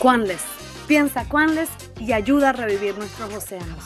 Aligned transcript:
Quanless. 0.00 0.42
Piensa 0.88 1.24
Quanless 1.28 1.68
y 1.98 2.12
ayuda 2.12 2.48
a 2.50 2.52
revivir 2.52 2.96
nuestros 2.96 3.32
océanos. 3.34 3.84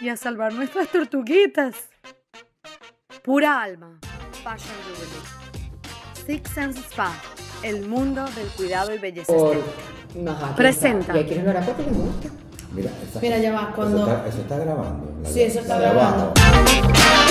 Y 0.00 0.08
a 0.08 0.16
salvar 0.16 0.52
nuestras 0.52 0.88
tortuguitas. 0.88 1.74
Pura 3.22 3.62
alma. 3.62 3.98
Fashion 4.44 4.76
Jewelry. 4.86 6.26
Six 6.26 6.50
Sense 6.50 6.80
Spa. 6.90 7.12
El 7.62 7.86
mundo 7.88 8.24
del 8.36 8.46
cuidado 8.56 8.94
y 8.94 8.98
belleza 8.98 9.32
Por... 9.32 9.56
Ajá, 10.28 10.54
Presenta. 10.56 11.16
Y 11.16 11.20
aquí 11.24 11.34
no 11.36 11.44
lo 11.44 11.50
hará 11.50 11.60
porque 11.66 11.82
le 11.82 11.90
gusta. 11.90 12.28
Mira, 12.72 12.90
esa- 13.08 13.20
Mira, 13.20 13.38
ya 13.38 13.52
va, 13.52 13.62
eso 13.62 13.72
cuando- 13.74 13.98
está- 13.98 14.26
Eso 14.28 14.38
está, 14.40 14.58
grabando. 14.58 15.20
la- 15.22 15.28
Sí, 15.28 15.42
eso 15.42 15.60
está 15.60 15.78
la 15.78 15.90
abajo. 15.90 16.32
grabando. 16.34 17.29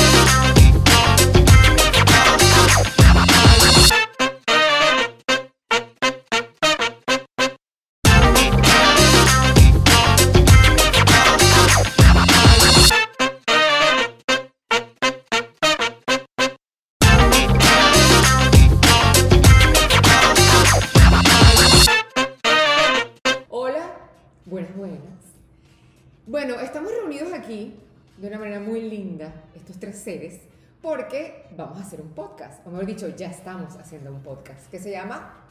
De 28.20 28.28
una 28.28 28.40
manera 28.40 28.60
muy 28.60 28.82
linda, 28.82 29.34
estos 29.56 29.80
tres 29.80 29.98
seres, 29.98 30.42
porque 30.82 31.46
vamos 31.56 31.78
a 31.80 31.82
hacer 31.82 32.02
un 32.02 32.10
podcast, 32.10 32.66
o 32.66 32.70
mejor 32.70 32.86
dicho, 32.86 33.08
ya 33.10 33.28
estamos 33.28 33.76
haciendo 33.78 34.12
un 34.12 34.22
podcast 34.22 34.70
que 34.70 34.80
se 34.80 34.92
llama 34.92 35.46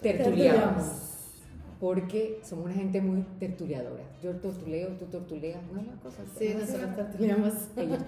Tertuliamos. 0.00 1.04
Porque 1.80 2.40
somos 2.42 2.64
una 2.64 2.74
gente 2.74 3.00
muy 3.00 3.24
tertuliadora. 3.38 4.02
Yo 4.20 4.32
tortuleo, 4.36 4.88
tú 4.96 5.06
tortuleas, 5.06 5.62
¿no 5.72 5.80
es 5.80 5.86
una 5.86 6.00
cosa 6.00 6.22
así? 6.22 6.48
Sí, 6.48 6.54
¿No 6.54 6.60
nosotros 6.60 6.96
tertuliamos. 6.96 7.54
Ellos. 7.76 7.98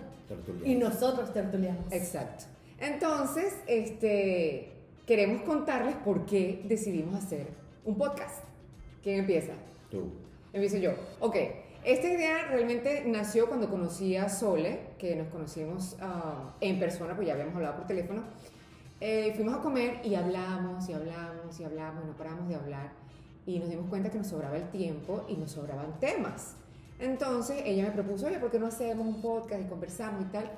Y 0.65 0.75
nosotros 0.75 1.33
tertuliamos. 1.33 1.93
Exacto. 1.93 2.47
Entonces, 2.81 3.55
este, 3.69 4.73
queremos 5.07 5.43
contarles 5.43 5.95
por 5.97 6.27
qué 6.27 6.63
decidimos 6.65 7.15
hacer 7.15 7.47
un 7.85 7.97
podcast. 7.97 8.43
¿Quién 9.05 9.21
empieza? 9.21 9.53
Tú. 9.89 10.11
Empiezo 10.53 10.79
yo. 10.79 10.91
Ok, 11.21 11.37
esta 11.85 12.09
idea 12.09 12.47
realmente 12.49 13.05
nació 13.07 13.49
cuando 13.49 13.71
conocí 13.71 14.17
a 14.17 14.29
Sole, 14.29 14.81
que 14.99 15.17
nos 15.17 15.29
conocimos 15.29 15.97
ah, 16.01 16.55
en 16.61 16.79
persona, 16.79 17.15
pues 17.15 17.27
ya 17.27 17.35
habíamos 17.35 17.55
hablado 17.55 17.77
por 17.77 17.87
teléfono. 17.87 18.23
Eh, 19.01 19.33
fuimos 19.35 19.55
a 19.55 19.63
comer 19.63 20.01
y 20.05 20.15
hablamos 20.15 20.87
y 20.89 20.93
hablamos 20.93 21.59
y 21.59 21.65
hablamos 21.65 22.05
no 22.05 22.13
paramos 22.13 22.49
de 22.49 22.57
hablar. 22.57 22.93
Y 23.47 23.59
nos 23.59 23.71
dimos 23.71 23.89
cuenta 23.89 24.11
que 24.11 24.19
nos 24.19 24.27
sobraba 24.27 24.57
el 24.57 24.69
tiempo 24.71 25.25
y 25.29 25.37
nos 25.37 25.53
sobraban 25.53 25.99
temas. 25.99 26.55
Entonces 26.99 27.63
ella 27.65 27.85
me 27.85 27.91
propuso, 27.93 28.27
oye, 28.27 28.39
¿por 28.39 28.51
qué 28.51 28.59
no 28.59 28.67
hacemos 28.67 29.07
un 29.07 29.23
podcast 29.23 29.63
y 29.63 29.65
conversamos 29.65 30.23
y 30.23 30.25
tal? 30.27 30.51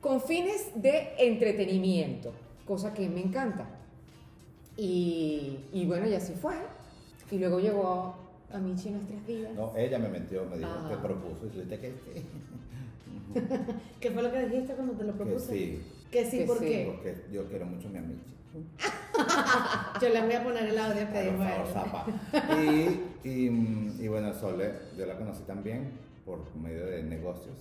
Con 0.00 0.22
fines 0.22 0.70
de 0.74 1.12
entretenimiento, 1.18 2.32
cosa 2.66 2.94
que 2.94 3.08
me 3.10 3.20
encanta. 3.20 3.66
Y, 4.76 5.66
y 5.70 5.84
bueno, 5.84 6.08
y 6.08 6.14
así 6.14 6.32
fue. 6.32 6.54
Y 7.30 7.38
luego 7.38 7.60
llegó 7.60 8.21
a 8.52 8.58
Michi 8.58 8.88
en 8.88 8.94
nuestras 8.94 9.26
vidas. 9.26 9.54
No, 9.54 9.72
ella 9.76 9.98
me 9.98 10.08
mentió, 10.08 10.44
me 10.46 10.58
dijo 10.58 10.70
Ah. 10.70 10.88
que 10.90 10.96
propuso 11.06 11.46
y 11.46 11.48
tú 11.50 11.60
dijiste 11.62 11.78
que 11.80 11.90
sí. 11.90 12.26
¿Qué 14.00 14.10
fue 14.10 14.22
lo 14.22 14.30
que 14.32 14.46
dijiste 14.48 14.74
cuando 14.74 14.94
te 14.94 15.04
lo 15.04 15.12
Que 15.12 15.24
propuse? 15.24 15.52
sí, 15.52 15.82
Que 16.10 16.24
sí, 16.24 16.38
Que 16.40 16.44
¿por 16.44 16.58
sí. 16.58 16.64
qué? 16.66 16.92
porque 16.94 17.16
yo 17.32 17.46
quiero 17.48 17.66
mucho 17.66 17.88
a 17.88 17.90
mi 17.90 17.98
amiga. 17.98 18.20
Yo 20.00 20.08
les 20.10 20.22
voy 20.24 20.32
a 20.34 20.44
poner 20.44 20.66
el 20.68 20.78
audio 20.78 21.06
que 21.06 21.12
Por 21.12 21.22
dijo 21.22 21.38
favor, 21.38 21.66
él. 21.66 21.72
zapa. 21.72 22.06
Y, 23.24 23.28
y, 23.28 23.96
y 24.04 24.08
bueno, 24.08 24.34
Sole, 24.34 24.72
yo 24.98 25.06
la 25.06 25.16
conocí 25.16 25.42
también 25.44 25.90
por 26.26 26.38
medio 26.56 26.84
de 26.86 27.02
negocios. 27.02 27.56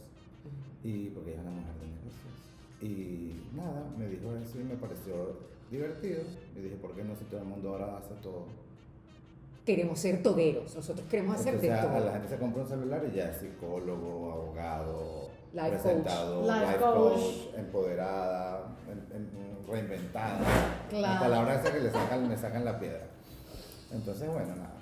Y 0.83 1.09
porque 1.11 1.31
ella 1.31 1.39
es 1.41 1.47
una 1.47 1.55
mujer 1.55 1.73
de 1.79 1.87
negocios. 1.87 2.33
Y 2.81 3.55
nada, 3.55 3.85
me 3.97 4.07
dijo 4.09 4.35
eso 4.35 4.59
y 4.59 4.63
me 4.65 4.75
pareció 4.75 5.37
divertido. 5.69 6.23
Y 6.57 6.59
dije, 6.61 6.75
¿por 6.75 6.93
qué 6.93 7.03
no 7.05 7.15
si 7.15 7.23
todo 7.25 7.39
el 7.41 7.47
mundo 7.47 7.69
ahora 7.69 7.97
hace 7.97 8.13
todo? 8.21 8.47
Queremos 9.65 9.99
ser 9.99 10.23
toderos, 10.23 10.75
nosotros 10.75 11.05
queremos 11.09 11.35
hacer 11.35 11.53
Entonces, 11.53 11.69
de 11.69 11.75
a- 11.77 11.81
a 11.81 11.85
la 11.99 11.99
todo. 12.05 12.11
gente 12.13 12.27
se 12.29 12.37
compra 12.37 12.63
un 12.63 12.67
celular 12.69 13.03
y 13.11 13.15
ya 13.15 13.29
es 13.29 13.37
psicólogo, 13.37 14.31
abogado, 14.31 15.29
Life 15.53 15.69
coach. 15.69 15.81
presentador, 15.81 16.43
Life 16.45 16.65
life, 16.65 16.77
coach. 16.79 17.13
coach. 17.13 17.57
empoderada, 17.57 18.67
en- 18.89 19.15
en- 19.15 19.67
reinventada. 19.71 20.39
Claro. 20.89 21.13
La 21.13 21.19
palabra 21.19 21.55
esa 21.61 21.71
que 21.71 21.79
le 21.79 21.91
sacan, 21.91 22.27
me 22.27 22.35
sacan 22.37 22.65
la 22.65 22.79
piedra. 22.79 23.05
Entonces, 23.91 24.27
bueno, 24.29 24.55
nada. 24.55 24.73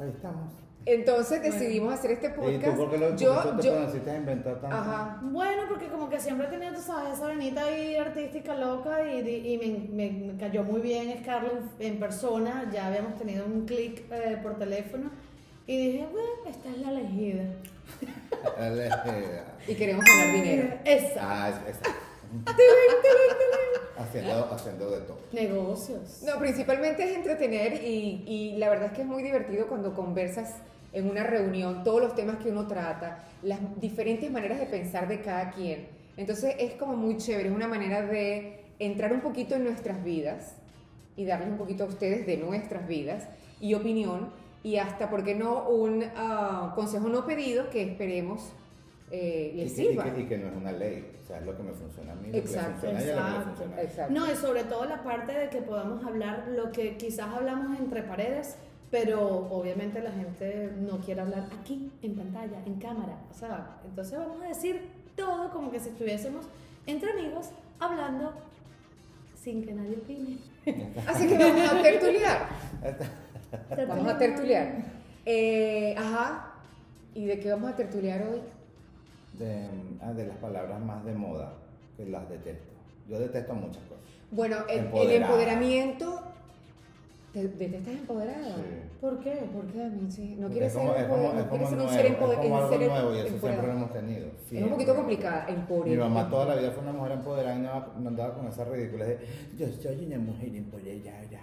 Ahí 0.00 0.08
estamos. 0.08 0.52
Entonces 0.86 1.42
decidimos 1.42 1.92
hacer 1.92 2.12
este 2.12 2.28
¿Y 2.28 2.30
tú 2.30 2.40
podcast. 2.40 2.76
por 2.78 2.90
qué 2.90 2.98
lo 2.98 3.16
yo, 3.16 3.34
por 3.42 3.56
qué 3.56 3.62
te 3.62 3.68
yo, 3.68 3.74
conociste 3.74 4.10
a 4.10 4.16
inventar 4.16 4.60
tanto? 4.60 4.74
ajá. 4.76 5.18
Bueno, 5.22 5.62
porque 5.68 5.86
como 5.88 6.08
que 6.08 6.18
siempre 6.18 6.46
he 6.46 6.50
tenido, 6.50 6.72
tú 6.74 6.80
sabes, 6.80 7.12
esa 7.18 7.26
venita 7.26 7.62
ahí 7.64 7.94
artística 7.96 8.54
loca 8.54 9.02
y, 9.12 9.20
di- 9.22 9.52
y 9.52 9.58
me, 9.58 9.88
me- 10.10 10.32
me 10.32 10.38
cayó 10.38 10.64
muy 10.64 10.80
bien 10.80 11.14
Scarlett 11.22 11.62
en, 11.78 11.98
persona, 11.98 12.70
ya 12.72 12.86
habíamos 12.86 13.16
tenido 13.18 13.44
un 13.44 13.66
clic 13.66 14.04
eh, 14.10 14.38
por 14.42 14.56
teléfono 14.58 15.10
y 15.66 15.76
dije, 15.92 16.06
bueno, 16.10 16.28
esta 16.48 16.70
es 16.70 16.78
la 16.78 16.90
elegida. 16.92 17.44
Y 19.68 19.74
queremos 19.74 20.04
ganar 20.04 20.32
dinero. 20.34 20.74
Esa. 20.84 21.20
ah, 21.44 21.48
es, 21.50 21.76
es- 21.76 21.82
haciendo, 23.96 24.52
haciendo 24.52 24.90
de 24.90 25.00
todo. 25.00 25.18
Negocios. 25.32 26.22
No, 26.24 26.38
principalmente 26.38 27.04
es 27.04 27.16
entretener 27.16 27.82
y, 27.82 28.24
y 28.26 28.56
la 28.58 28.70
verdad 28.70 28.86
es 28.86 28.92
que 28.92 29.02
es 29.02 29.06
muy 29.06 29.22
divertido 29.22 29.66
cuando 29.66 29.94
conversas 29.94 30.56
en 30.92 31.10
una 31.10 31.22
reunión 31.22 31.84
todos 31.84 32.00
los 32.00 32.14
temas 32.14 32.38
que 32.38 32.50
uno 32.50 32.66
trata, 32.66 33.24
las 33.42 33.58
diferentes 33.80 34.30
maneras 34.30 34.58
de 34.58 34.66
pensar 34.66 35.08
de 35.08 35.20
cada 35.20 35.50
quien. 35.50 35.88
Entonces 36.16 36.54
es 36.58 36.72
como 36.74 36.96
muy 36.96 37.16
chévere, 37.16 37.48
es 37.48 37.54
una 37.54 37.68
manera 37.68 38.02
de 38.02 38.64
entrar 38.78 39.12
un 39.12 39.20
poquito 39.20 39.54
en 39.54 39.64
nuestras 39.64 40.02
vidas 40.02 40.54
y 41.16 41.24
darles 41.24 41.48
un 41.48 41.58
poquito 41.58 41.84
a 41.84 41.86
ustedes 41.86 42.26
de 42.26 42.36
nuestras 42.36 42.86
vidas 42.86 43.28
y 43.60 43.74
opinión 43.74 44.30
y 44.62 44.76
hasta, 44.76 45.10
¿por 45.10 45.24
qué 45.24 45.34
no?, 45.34 45.68
un 45.68 46.04
ah, 46.16 46.72
consejo 46.74 47.08
no 47.08 47.26
pedido 47.26 47.70
que 47.70 47.82
esperemos 47.82 48.52
eh, 49.10 49.52
Y 49.54 49.56
les 49.58 49.72
que, 49.72 49.82
y, 49.82 49.86
sirva. 49.88 50.04
que, 50.04 50.20
y 50.20 50.24
que 50.26 50.38
no 50.38 50.48
es 50.48 50.56
una 50.56 50.72
ley. 50.72 51.12
O 51.22 51.26
sea, 51.26 51.38
es 51.38 51.46
lo 51.46 51.56
que 51.56 51.62
me 51.62 51.72
funciona 51.72 52.12
a 52.12 52.16
mí, 52.16 52.26
lo 52.26 52.32
que 52.32 52.38
Exacto, 52.38 52.68
le 52.68 52.74
funciona 52.74 52.98
a 52.98 53.02
ella, 53.02 53.14
lo 53.14 53.16
que 53.16 53.22
le 53.22 53.28
exacto, 53.28 53.48
funciona 53.48 53.76
a 53.76 53.80
ella. 53.80 53.90
Exacto. 53.90 54.14
No, 54.14 54.32
y 54.32 54.36
sobre 54.36 54.64
todo 54.64 54.84
la 54.86 55.02
parte 55.02 55.32
de 55.32 55.48
que 55.48 55.62
podamos 55.62 56.04
hablar 56.04 56.48
lo 56.56 56.72
que 56.72 56.96
quizás 56.96 57.26
hablamos 57.34 57.78
entre 57.78 58.02
paredes, 58.02 58.56
pero 58.90 59.48
obviamente 59.50 60.00
la 60.00 60.12
gente 60.12 60.72
no 60.80 60.98
quiere 61.00 61.20
hablar 61.20 61.48
aquí, 61.60 61.90
en 62.02 62.14
pantalla, 62.16 62.58
en 62.64 62.74
cámara. 62.76 63.18
O 63.30 63.34
sea, 63.34 63.78
entonces 63.84 64.18
vamos 64.18 64.42
a 64.42 64.48
decir 64.48 64.80
todo 65.16 65.50
como 65.50 65.70
que 65.70 65.80
si 65.80 65.90
estuviésemos 65.90 66.46
entre 66.86 67.10
amigos 67.10 67.50
hablando 67.80 68.32
sin 69.34 69.64
que 69.64 69.72
nadie 69.74 69.96
opine. 69.96 70.38
Así 71.06 71.26
que 71.28 71.36
vamos 71.38 71.70
a 71.72 71.82
tertuliar. 71.82 72.48
Vamos 73.88 74.06
a 74.06 74.18
tertuliar. 74.18 74.74
Eh, 75.24 75.94
ajá. 75.96 76.52
¿Y 77.14 77.24
de 77.24 77.40
qué 77.40 77.50
vamos 77.50 77.70
a 77.70 77.76
tertuliar 77.76 78.22
hoy? 78.22 78.40
De, 79.38 79.68
ah, 80.00 80.12
de 80.12 80.26
las 80.26 80.36
palabras 80.38 80.80
más 80.80 81.04
de 81.04 81.14
moda, 81.14 81.52
que 81.96 82.04
las 82.06 82.28
detesto. 82.28 82.72
Yo 83.08 83.18
detesto 83.18 83.54
muchas 83.54 83.82
cosas. 83.84 84.04
Bueno, 84.30 84.56
el, 84.68 84.78
el 84.78 84.84
Empoderada. 84.86 85.26
empoderamiento. 85.26 86.22
¿Te, 87.32 87.46
¿Detestas 87.46 87.92
empoderada? 87.94 88.56
Sí. 88.56 88.62
¿Por 89.02 89.20
qué? 89.20 89.32
¿Por 89.54 89.66
qué 89.66 89.82
a 89.84 89.88
mí 89.88 90.10
sí? 90.10 90.34
No 90.36 90.48
Porque 90.48 90.52
quieres 90.54 90.74
es 90.74 90.80
ser, 90.82 90.90
es 90.96 91.02
es 91.02 91.08
no 91.08 91.48
quieres 91.50 91.68
ser 91.68 91.78
un 91.78 91.88
ser 91.90 92.06
es 92.06 92.12
empoder- 92.12 92.36
como 92.36 92.48
un 92.48 92.54
algo 92.62 92.70
ser 92.70 92.88
nuevo 92.88 93.14
y 93.14 93.18
eso 93.18 93.28
siempre 93.38 93.66
lo 93.66 93.72
hemos 93.72 93.92
tenido. 93.92 94.26
Es 94.50 94.62
un 94.62 94.70
poquito 94.70 94.94
complicada. 94.96 95.44
Mi 95.46 95.54
Empoderamiento. 95.54 96.08
mamá 96.08 96.30
toda 96.30 96.44
la 96.46 96.54
vida 96.56 96.70
fue 96.72 96.82
una 96.82 96.92
mujer 96.92 97.12
empoderada 97.12 97.56
y 97.56 98.00
no 98.02 98.08
andaba 98.08 98.34
con 98.34 98.46
esa 98.48 98.64
ridícula 98.64 99.04
de 99.04 99.18
yo 99.58 99.66
soy 99.68 100.04
una 100.06 100.18
mujer 100.18 100.54
empoderada, 100.54 101.40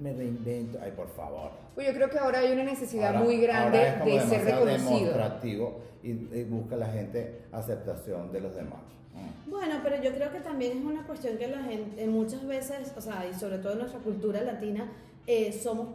me 0.00 0.12
reinvento. 0.12 0.78
Ay, 0.80 0.92
por 0.92 1.08
favor. 1.08 1.50
Pues 1.74 1.88
yo 1.88 1.92
creo 1.92 2.08
que 2.08 2.18
ahora 2.18 2.38
hay 2.38 2.52
una 2.52 2.62
necesidad 2.64 3.08
Ahora- 3.08 3.20
muy 3.24 3.36
grande 3.38 3.88
es 4.06 4.30
de 4.30 4.36
ser 4.36 4.44
reconocido. 4.44 4.98
demostrativo 5.00 5.80
y, 6.10 6.38
y 6.38 6.44
busca 6.44 6.76
la 6.76 6.86
gente 6.86 7.42
aceptación 7.52 8.32
de 8.32 8.40
los 8.40 8.54
demás. 8.54 8.80
Mm. 9.14 9.50
Bueno, 9.50 9.74
pero 9.82 10.02
yo 10.02 10.12
creo 10.12 10.30
que 10.32 10.40
también 10.40 10.78
es 10.78 10.84
una 10.84 11.06
cuestión 11.06 11.36
que 11.38 11.48
la 11.48 11.62
gente 11.62 12.02
eh, 12.02 12.06
muchas 12.06 12.46
veces, 12.46 12.92
o 12.96 13.00
sea, 13.00 13.26
y 13.28 13.34
sobre 13.34 13.58
todo 13.58 13.72
en 13.72 13.78
nuestra 13.80 14.00
cultura 14.00 14.40
latina, 14.42 14.88
eh, 15.26 15.52
somos 15.52 15.88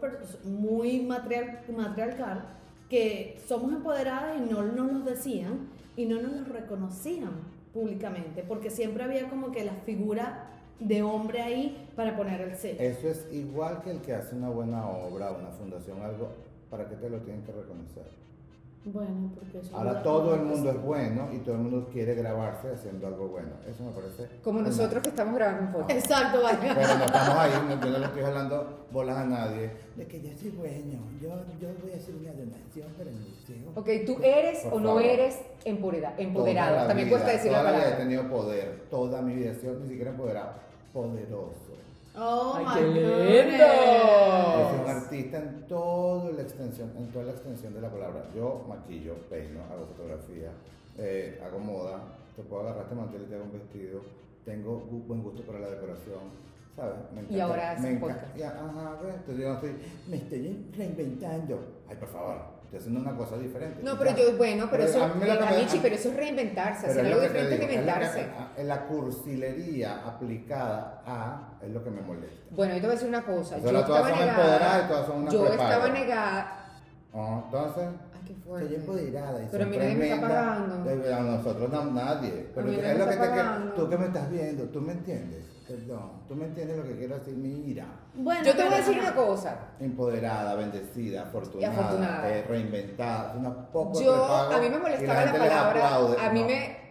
muy 0.44 1.00
matriar- 1.06 1.66
matriarcal, 1.68 2.44
que 2.90 3.38
somos 3.46 3.72
empoderadas 3.72 4.36
y 4.38 4.50
no 4.52 4.62
nos 4.62 4.92
lo 4.92 5.00
decían 5.00 5.68
y 5.96 6.04
no 6.06 6.20
nos 6.20 6.32
lo 6.32 6.44
reconocían 6.52 7.32
públicamente, 7.72 8.44
porque 8.46 8.68
siempre 8.70 9.04
había 9.04 9.30
como 9.30 9.50
que 9.52 9.64
la 9.64 9.72
figura 9.86 10.48
de 10.78 11.02
hombre 11.02 11.40
ahí 11.40 11.88
para 11.96 12.16
poner 12.16 12.40
el 12.42 12.56
sello. 12.56 12.80
Eso 12.80 13.08
es 13.08 13.26
igual 13.32 13.82
que 13.82 13.92
el 13.92 14.00
que 14.02 14.12
hace 14.14 14.34
una 14.34 14.50
buena 14.50 14.86
obra, 14.86 15.30
una 15.32 15.48
fundación, 15.50 16.02
algo, 16.02 16.28
¿para 16.70 16.88
qué 16.88 16.96
te 16.96 17.08
lo 17.08 17.18
tienen 17.20 17.42
que 17.44 17.52
reconocer? 17.52 18.04
Bueno, 18.84 19.30
porque 19.36 19.58
eso 19.58 19.76
Ahora 19.76 20.02
todo 20.02 20.34
el 20.34 20.42
mundo 20.42 20.70
es 20.70 20.82
bueno 20.82 21.28
y 21.32 21.38
todo 21.38 21.54
el 21.54 21.60
mundo 21.60 21.88
quiere 21.92 22.16
grabarse 22.16 22.68
haciendo 22.72 23.06
algo 23.06 23.28
bueno. 23.28 23.50
Eso 23.68 23.84
me 23.84 23.92
parece. 23.92 24.40
Como 24.42 24.58
una- 24.58 24.68
nosotros 24.70 25.02
que 25.04 25.10
estamos 25.10 25.36
grabando 25.36 25.66
un 25.68 25.72
podcast. 25.72 25.90
Exacto, 26.00 26.42
vale. 26.42 26.58
Pero 26.60 26.74
no 26.98 27.04
estamos 27.04 27.36
ahí, 27.38 27.50
no, 27.68 27.80
yo 27.80 27.90
no 27.92 27.98
le 27.98 28.06
estoy 28.06 28.22
jalando 28.22 28.86
bolas 28.90 29.16
a 29.18 29.24
nadie. 29.24 29.70
De 29.94 30.06
que 30.06 30.20
yo 30.20 30.30
soy 30.36 30.50
bueno, 30.50 30.98
yo, 31.20 31.28
yo 31.60 31.68
voy 31.80 31.92
a 31.92 31.96
hacer 31.96 32.14
una 32.16 32.32
donación 32.32 32.88
para 32.98 33.10
el 33.10 33.16
museo. 33.16 33.70
Ok, 33.76 33.88
¿tú 34.04 34.16
eres 34.20 34.58
Por 34.64 34.72
o 34.74 34.80
no 34.80 34.98
eres? 34.98 35.36
Toda 35.36 36.14
Empoderado. 36.18 36.76
la 36.76 36.86
También 36.88 37.06
vida, 37.08 37.18
cuesta 37.18 37.36
decir 37.36 37.52
la 37.52 37.58
toda 37.58 37.70
vida 37.70 37.78
he 37.80 37.82
palabra. 37.84 38.04
tenido 38.04 38.28
poder, 38.28 38.82
toda 38.90 39.22
mi 39.22 39.34
vida 39.36 39.50
he 39.52 39.54
sido 39.54 39.74
ni 39.78 39.88
siquiera 39.90 40.10
empoderado, 40.10 40.54
poderoso. 40.92 41.72
Oh 42.14 42.54
Ay, 42.56 42.64
my 42.66 42.74
qué 42.74 42.86
lindo. 43.50 43.64
Soy 44.68 44.80
un 44.84 44.90
artista 44.90 45.38
en 45.38 45.66
toda 45.66 46.30
la 46.32 46.42
extensión, 46.42 46.92
en 46.96 47.06
toda 47.10 47.24
la 47.24 47.32
extensión 47.32 47.72
de 47.74 47.80
la 47.80 47.90
palabra. 47.90 48.24
Yo 48.34 48.64
maquillo, 48.68 49.14
peino, 49.30 49.60
hago 49.72 49.86
fotografía, 49.86 50.50
eh, 50.98 51.40
hago 51.44 51.58
moda, 51.58 52.00
te 52.36 52.42
puedo 52.42 52.62
agarrar 52.62 52.82
este 52.84 52.94
mantel 52.94 53.22
y 53.22 53.26
te 53.26 53.34
hago 53.34 53.44
un 53.44 53.52
vestido, 53.52 54.00
tengo 54.44 54.76
buen 55.06 55.22
gusto 55.22 55.42
para 55.42 55.60
la 55.60 55.70
decoración, 55.70 56.20
¿sabes? 56.76 56.96
Me 57.14 57.34
Y 57.34 57.40
ahora 57.40 57.76
me 57.80 57.90
encanta- 57.92 58.14
podcast. 58.20 58.36
ya, 58.36 58.48
ajá, 58.50 58.98
ves, 59.02 59.14
entonces 59.14 59.42
yo 59.42 59.48
no 59.48 59.54
estoy, 59.54 59.76
me 60.08 60.16
estoy 60.16 60.66
reinventando. 60.76 61.58
Ay, 61.88 61.96
por 61.96 62.08
favor, 62.08 62.36
estoy 62.72 62.78
haciendo 62.78 63.00
una 63.10 63.18
cosa 63.18 63.36
diferente. 63.36 63.82
No, 63.82 63.98
pero 63.98 64.16
yo, 64.16 64.36
bueno, 64.38 64.66
pero, 64.70 64.84
eso, 64.84 65.04
a 65.04 65.08
mí 65.08 65.14
me 65.20 65.26
eh, 65.30 65.78
pero 65.82 65.94
eso 65.94 66.08
es 66.08 66.16
reinventarse, 66.16 66.86
hacer 66.86 67.04
algo 67.06 67.20
diferente 67.20 67.50
digo, 67.56 67.60
que- 67.60 67.66
reinventarse. 67.66 68.20
a- 68.58 68.62
la 68.62 68.86
cursilería 68.86 70.06
aplicada 70.06 71.02
a 71.06 71.50
es 71.60 71.70
lo 71.70 71.84
que 71.84 71.90
me 71.90 72.00
molesta. 72.00 72.46
Bueno, 72.50 72.74
yo 72.74 72.80
te 72.80 72.86
voy 72.86 72.90
a 72.90 72.94
decir 72.94 73.08
una 73.08 73.22
cosa. 73.24 73.58
Yo 73.58 73.78
estaba 73.78 74.10
negada. 74.10 74.84
y 74.84 74.88
todas 74.88 75.06
son 75.06 75.16
una 75.22 75.30
Yo 75.30 75.46
estaba 75.48 75.88
negada. 75.88 76.58
Entonces, 77.12 77.88
qué 78.26 78.34
fuerte. 78.34 78.66
soy 78.68 78.76
empoderada 78.76 79.42
y 79.42 79.48
Pero 79.50 79.64
a 79.64 79.66
soy 79.66 79.70
mí 79.76 79.82
nadie 79.84 79.96
me 79.96 80.08
está 80.12 80.20
pagando. 80.28 80.90
A 81.16 81.20
nosotros 81.20 81.70
no, 81.70 81.84
nadie. 81.92 82.46
Pero 82.54 82.68
es 82.70 82.76
me 82.78 82.94
lo 82.98 83.04
que 83.06 83.10
está 83.12 83.58
te 83.74 83.80
tú 83.80 83.88
que 83.88 83.96
me 83.98 84.06
estás 84.06 84.30
viendo, 84.30 84.64
tú 84.64 84.80
me 84.80 84.92
entiendes. 84.92 85.44
Perdón, 85.68 86.10
tú 86.28 86.34
me 86.34 86.44
entiendes 86.46 86.76
lo 86.76 86.82
que 86.84 86.96
quiero 86.96 87.18
decir, 87.18 87.34
mira. 87.36 87.86
Bueno, 88.14 88.44
Yo 88.44 88.54
te 88.54 88.64
voy 88.64 88.74
a 88.74 88.76
decir 88.78 88.98
una 88.98 89.14
cosa. 89.14 89.56
Empoderada, 89.80 90.54
bendecida, 90.56 91.22
afortunada, 91.22 91.72
afortunada. 91.72 92.36
eh, 92.36 92.44
reinventada, 92.48 93.34
una 93.38 93.54
poco 93.70 94.02
Yo, 94.02 94.12
prepago 94.12 94.54
a 94.54 94.60
mí 94.60 94.68
me 94.68 94.78
molestaba 94.78 95.24
la 95.24 95.32
les 95.32 95.40
palabra. 95.40 95.70
aplaude. 95.70 96.16
A 96.20 96.32
mí 96.32 96.40
No. 96.40 96.46
me. 96.46 96.82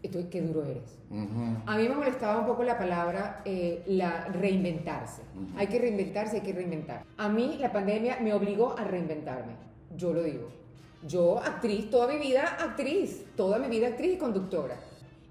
Estoy, 0.00 0.24
qué 0.24 0.40
duro 0.42 0.64
eres. 0.64 0.96
Ujú. 1.10 1.56
A 1.66 1.76
mí 1.76 1.88
me 1.88 1.94
molestaba 1.96 2.38
un 2.38 2.46
poco 2.46 2.62
la 2.62 2.78
palabra 2.78 3.40
eh, 3.44 3.82
la 3.86 4.26
reinventarse. 4.26 5.22
Ujú. 5.34 5.58
Hay 5.58 5.66
que 5.66 5.78
reinventarse, 5.80 6.36
hay 6.36 6.42
que 6.42 6.52
reinventar. 6.52 7.02
A 7.16 7.28
mí 7.28 7.58
la 7.60 7.72
pandemia 7.72 8.18
me 8.20 8.32
obligó 8.32 8.78
a 8.78 8.84
reinventarme. 8.84 9.54
Yo 9.96 10.12
lo 10.12 10.22
digo. 10.22 10.48
Yo, 11.06 11.38
actriz, 11.38 11.90
toda 11.90 12.08
mi 12.08 12.18
vida 12.18 12.56
actriz, 12.60 13.24
toda 13.36 13.58
mi 13.58 13.68
vida 13.68 13.88
actriz 13.88 14.14
y 14.14 14.18
conductora. 14.18 14.76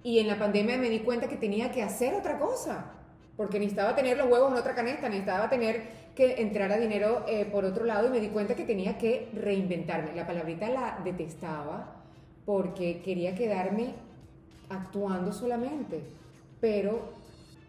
Y 0.04 0.20
en 0.20 0.28
la 0.28 0.40
pandemia 0.40 0.78
me 0.78 0.90
di 0.90 1.00
cuenta 1.00 1.28
que 1.28 1.36
tenía 1.36 1.72
que 1.72 1.84
hacer 1.84 2.14
otra 2.14 2.40
cosa. 2.40 2.94
Porque 3.36 3.60
necesitaba 3.60 3.96
tener 3.96 4.18
los 4.18 4.32
huevos 4.32 4.52
en 4.52 4.58
otra 4.58 4.74
canasta, 4.74 5.10
necesitaba 5.10 5.50
tener 5.50 6.08
que 6.16 6.42
entrar 6.42 6.72
a 6.72 6.78
dinero 6.78 7.24
eh, 7.28 7.46
por 7.46 7.66
otro 7.66 7.86
lado 7.86 8.08
y 8.08 8.10
me 8.10 8.20
di 8.20 8.30
cuenta 8.30 8.56
que 8.56 8.64
tenía 8.64 8.98
que 8.98 9.30
reinventarme. 9.34 10.16
La 10.16 10.26
palabrita 10.26 10.70
la 10.70 11.00
detestaba 11.04 11.98
porque 12.46 13.02
quería 13.04 13.36
quedarme 13.36 13.94
actuando 14.70 15.32
solamente, 15.32 16.02
pero 16.60 17.14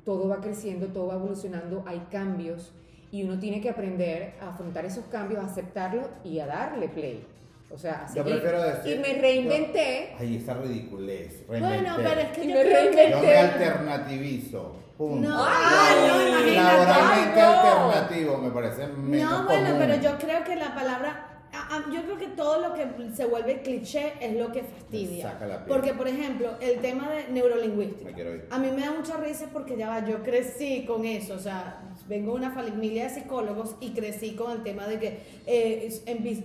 todo 0.04 0.28
va 0.28 0.40
creciendo, 0.40 0.86
todo 0.86 1.08
va 1.08 1.14
evolucionando, 1.16 1.82
hay 1.86 2.06
cambios 2.10 2.72
y 3.10 3.22
uno 3.24 3.38
tiene 3.38 3.60
que 3.60 3.70
aprender 3.70 4.34
a 4.40 4.50
afrontar 4.50 4.84
esos 4.84 5.04
cambios, 5.06 5.42
a 5.42 5.46
aceptarlos 5.46 6.06
y 6.24 6.38
a 6.40 6.46
darle 6.46 6.88
play. 6.88 7.26
O 7.70 7.76
sea, 7.76 8.06
a 8.10 8.14
Yo 8.14 8.24
prefiero 8.24 8.62
decir. 8.62 8.96
Y 8.96 8.98
me 9.00 9.20
reinventé. 9.20 10.08
yo- 10.12 10.16
ay, 10.20 10.36
esa 10.36 10.54
ridiculez. 10.54 11.46
Bueno, 11.46 11.68
reinventé. 11.68 12.02
pero 12.02 12.20
es 12.20 12.28
que 12.30 12.44
Y 12.44 12.48
yo 12.48 12.54
me 12.54 12.64
reinventé. 12.64 13.10
Yo 13.10 13.20
me 13.20 13.36
alternativizo. 13.36 14.76
Punto. 14.96 15.28
No, 15.28 15.44
Ay, 15.46 16.08
no. 16.08 16.62
Laboralmente 16.62 17.40
no. 17.40 17.46
alternativo 17.52 18.38
me 18.38 18.50
parece 18.50 18.86
menos 18.88 19.30
No, 19.30 19.44
bueno, 19.46 19.64
común. 19.70 19.78
pero 19.78 19.94
yo 20.02 20.18
creo 20.18 20.42
que 20.44 20.56
la 20.56 20.74
palabra, 20.74 21.37
a- 21.70 21.90
yo 21.92 22.02
creo 22.02 22.16
que 22.18 22.28
todo 22.28 22.60
lo 22.60 22.74
que 22.74 22.86
se 23.14 23.26
vuelve 23.26 23.62
cliché 23.62 24.12
es 24.20 24.36
lo 24.36 24.50
que 24.52 24.62
fastidia. 24.62 25.32
Saca 25.32 25.46
la. 25.46 25.64
Porque, 25.66 25.92
por 25.94 26.08
ejemplo, 26.08 26.50
el 26.60 26.80
tema 26.80 27.08
de 27.10 27.28
neurolingüística. 27.28 28.10
Me. 28.10 28.42
A 28.50 28.58
mí 28.58 28.70
me 28.74 28.82
da 28.82 28.92
mucha 28.92 29.16
risa 29.16 29.46
porque 29.52 29.76
ya 29.76 29.88
va, 29.88 30.06
yo 30.06 30.22
crecí 30.22 30.84
con 30.86 31.04
eso, 31.04 31.34
o 31.34 31.38
sea, 31.38 31.80
vengo 32.08 32.32
de 32.32 32.38
una 32.38 32.50
familia 32.52 33.04
de 33.04 33.10
psicólogos 33.10 33.76
y 33.80 33.90
crecí 33.90 34.34
con 34.34 34.52
el 34.52 34.62
tema 34.62 34.86
de 34.86 34.98
que 34.98 35.20
eh, 35.46 35.90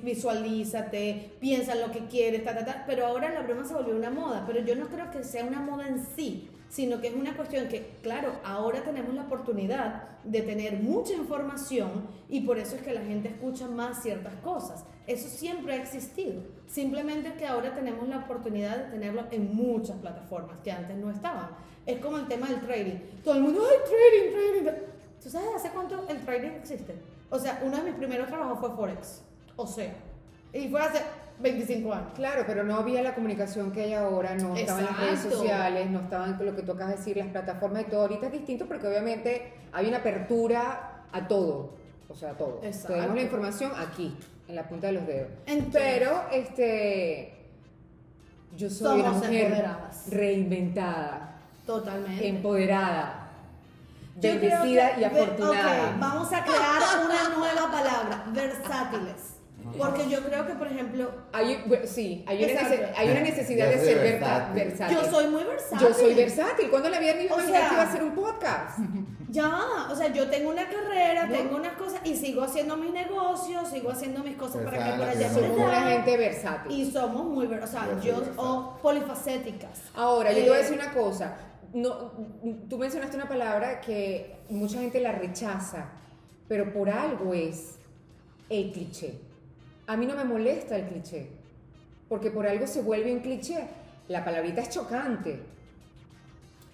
visualízate, 0.04 1.32
piensa 1.40 1.74
en 1.74 1.82
lo 1.82 1.92
que 1.92 2.06
quieres, 2.08 2.44
ta, 2.44 2.54
ta, 2.54 2.66
ta, 2.66 2.84
pero 2.88 3.06
ahora 3.06 3.30
la 3.30 3.42
broma 3.42 3.64
se 3.66 3.74
volvió 3.74 3.96
una 3.96 4.10
moda, 4.10 4.44
pero 4.48 4.60
yo 4.62 4.76
no 4.76 4.88
creo 4.88 5.10
que 5.12 5.24
sea 5.24 5.44
una 5.46 5.60
moda 5.62 5.88
en 5.88 6.04
sí, 6.16 6.50
sino 6.70 7.00
que 7.02 7.08
es 7.10 7.14
una 7.14 7.36
cuestión 7.36 7.68
que, 7.68 7.92
claro, 8.02 8.34
ahora 8.44 8.84
tenemos 8.84 9.14
la 9.14 9.24
oportunidad 9.24 10.04
de 10.24 10.42
tener 10.42 10.80
mucha 10.80 11.14
información 11.14 12.08
y 12.30 12.42
por 12.42 12.58
eso 12.58 12.76
es 12.76 12.82
que 12.82 12.94
la 12.94 13.02
gente 13.02 13.28
escucha 13.30 13.68
más 13.68 14.02
ciertas 14.02 14.34
cosas. 14.44 14.84
Eso 15.08 15.28
siempre 15.28 15.74
ha 15.74 15.76
existido. 15.78 16.42
Simplemente 16.68 17.34
que 17.34 17.46
ahora 17.46 17.76
tenemos 17.76 18.08
la 18.08 18.20
oportunidad 18.20 18.78
de 18.78 18.92
tenerlo 18.92 19.26
en 19.32 19.54
muchas 19.56 19.98
plataformas 19.98 20.58
que 20.64 20.72
antes 20.72 20.98
no 20.98 21.12
estaban. 21.12 21.50
Es 21.86 22.00
como 22.00 22.18
el 22.18 22.28
tema 22.28 22.48
del 22.48 22.62
trading. 22.62 23.00
Todo 23.24 23.36
el 23.36 23.42
mundo, 23.42 23.62
¡ay, 23.70 23.78
trading, 23.86 24.64
trading! 24.64 24.82
¿Tú 25.22 25.30
sabes 25.30 25.50
hace 25.56 25.70
cuánto 25.70 26.08
el 26.08 26.20
trading 26.20 26.52
existe? 26.52 26.96
O 27.30 27.40
sea, 27.40 27.62
uno 27.64 27.78
de 27.78 27.84
mis 27.84 27.96
primeros 27.96 28.28
trabajos 28.28 28.60
fue 28.60 28.70
Forex. 28.72 29.22
O 29.56 29.68
sea, 29.68 29.94
y 30.54 30.70
fue 30.70 30.82
hace 30.82 31.02
25 31.40 31.94
años. 31.94 32.12
Claro, 32.16 32.44
pero 32.46 32.64
no 32.64 32.76
había 32.76 33.02
la 33.02 33.16
comunicación 33.16 33.72
que 33.72 33.82
hay 33.82 33.94
ahora, 33.94 34.36
no 34.36 34.56
estaban 34.56 34.86
las 34.86 35.00
redes 35.00 35.20
sociales, 35.20 35.90
no 35.90 36.02
estaban 36.02 36.38
lo 36.40 36.56
que 36.56 36.62
tú 36.62 36.74
acabas 36.74 36.94
de 36.94 36.98
decir, 36.98 37.18
las 37.18 37.28
plataformas 37.28 37.84
y 37.84 37.86
todo. 37.86 38.02
Ahorita 38.02 38.28
es 38.28 38.32
distinto 38.32 38.66
porque 38.68 38.88
obviamente 38.88 39.54
hay 39.72 39.88
una 39.88 39.98
apertura 39.98 41.06
a 41.12 41.28
todo, 41.28 41.74
o 42.08 42.16
sea, 42.16 42.32
a 42.32 42.38
todo. 42.38 42.60
Exacto. 42.64 42.94
Tenemos 42.94 43.16
la 43.16 43.22
información 43.22 43.72
aquí, 43.76 44.16
en 44.48 44.56
la 44.56 44.64
punta 44.68 44.88
de 44.88 44.94
los 44.94 45.08
dedos. 45.08 45.30
Entonces- 45.46 45.82
pero, 45.82 46.24
este, 46.32 47.34
yo 48.58 48.70
soy 48.70 49.02
una 49.02 49.12
mujer 49.12 49.46
empoderadas. 49.46 50.10
reinventada, 50.10 51.36
Totalmente. 51.66 52.28
empoderada, 52.28 53.30
bendecida 54.16 55.00
y 55.00 55.04
afortunada. 55.04 55.92
ok, 55.92 56.00
vamos 56.00 56.34
a 56.34 56.44
crear 56.44 56.82
una 57.06 57.36
nueva 57.38 57.72
palabra, 57.72 58.26
versátiles. 58.34 59.33
Porque 59.78 60.10
yo 60.10 60.20
creo 60.24 60.46
que, 60.46 60.54
por 60.56 60.68
ejemplo, 60.68 61.10
Hay, 61.32 61.64
bueno, 61.66 61.86
sí, 61.88 62.24
hay 62.28 62.44
una, 62.44 62.54
Exacto. 62.54 62.74
nece- 62.76 62.94
hay 62.98 63.10
una 63.12 63.20
necesidad 63.22 63.70
de 63.70 63.80
ser 63.80 63.98
versátil. 64.00 64.56
versátil. 64.56 64.98
yo 64.98 65.06
soy 65.10 65.28
muy 65.28 65.44
versátil. 65.44 65.88
Yo 65.88 65.94
soy 65.94 66.14
versátil. 66.14 66.70
¿Cuándo 66.70 66.90
la 66.90 67.00
vida 67.00 67.12
a 67.12 67.34
O 67.36 67.40
sea- 67.40 67.46
que 67.70 67.74
iba 67.74 67.82
a 67.84 67.90
hacer 67.90 68.04
un 68.04 68.12
podcast? 68.16 68.80
Ya, 69.34 69.88
o 69.90 69.96
sea, 69.96 70.14
yo 70.14 70.30
tengo 70.30 70.52
una 70.52 70.68
carrera, 70.70 71.26
No. 71.26 71.34
tengo 71.36 71.56
unas 71.56 71.74
cosas 71.74 72.02
y 72.04 72.16
sigo 72.16 72.44
haciendo 72.44 72.78
mis 72.78 72.94
negocios, 72.94 73.68
sigo 73.68 73.90
haciendo 73.90 74.24
mis 74.24 74.36
cosas 74.36 74.62
para 74.64 74.78
que 74.78 74.92
por 75.00 75.10
allá 75.10 75.28
somos. 75.34 75.58
Una 75.58 75.82
gente 75.90 76.18
versátil. 76.18 76.72
Y 76.72 76.92
somos 76.92 77.26
muy, 77.26 77.48
o 77.48 77.66
sea, 77.66 77.88
Yo 77.88 77.94
soy 78.00 78.12
yo, 78.12 78.16
versátil. 78.18 78.34
o 78.38 78.78
polifacéticas. 78.80 79.82
Ahora, 79.96 80.32
yo 80.32 80.38
te 80.44 80.50
voy 80.50 80.58
a 80.58 80.60
Eh, 80.60 80.64
decir 80.64 80.80
una 80.80 80.94
cosa. 80.94 81.36
No, 81.74 82.12
tú 82.70 82.78
mencionaste 82.78 83.16
una 83.18 83.28
palabra 83.28 83.82
que 83.82 84.36
mucha 84.50 84.80
gente 84.80 85.00
la 85.00 85.14
rechaza, 85.14 85.86
pero 86.48 86.72
por 86.72 86.92
algo 86.92 87.34
es 87.34 87.80
el 88.50 88.72
cliché. 88.72 89.20
A 89.88 89.98
mí 89.98 90.06
no 90.06 90.16
me 90.16 90.24
molesta 90.24 90.76
el 90.78 90.88
cliché, 90.88 91.28
porque 92.10 92.32
por 92.32 92.48
algo 92.48 92.68
se 92.68 92.82
vuelve 92.82 93.14
un 93.14 93.20
cliché. 93.20 93.68
La 94.08 94.24
palabrita 94.24 94.62
es 94.62 94.70
chocante. 94.70 95.40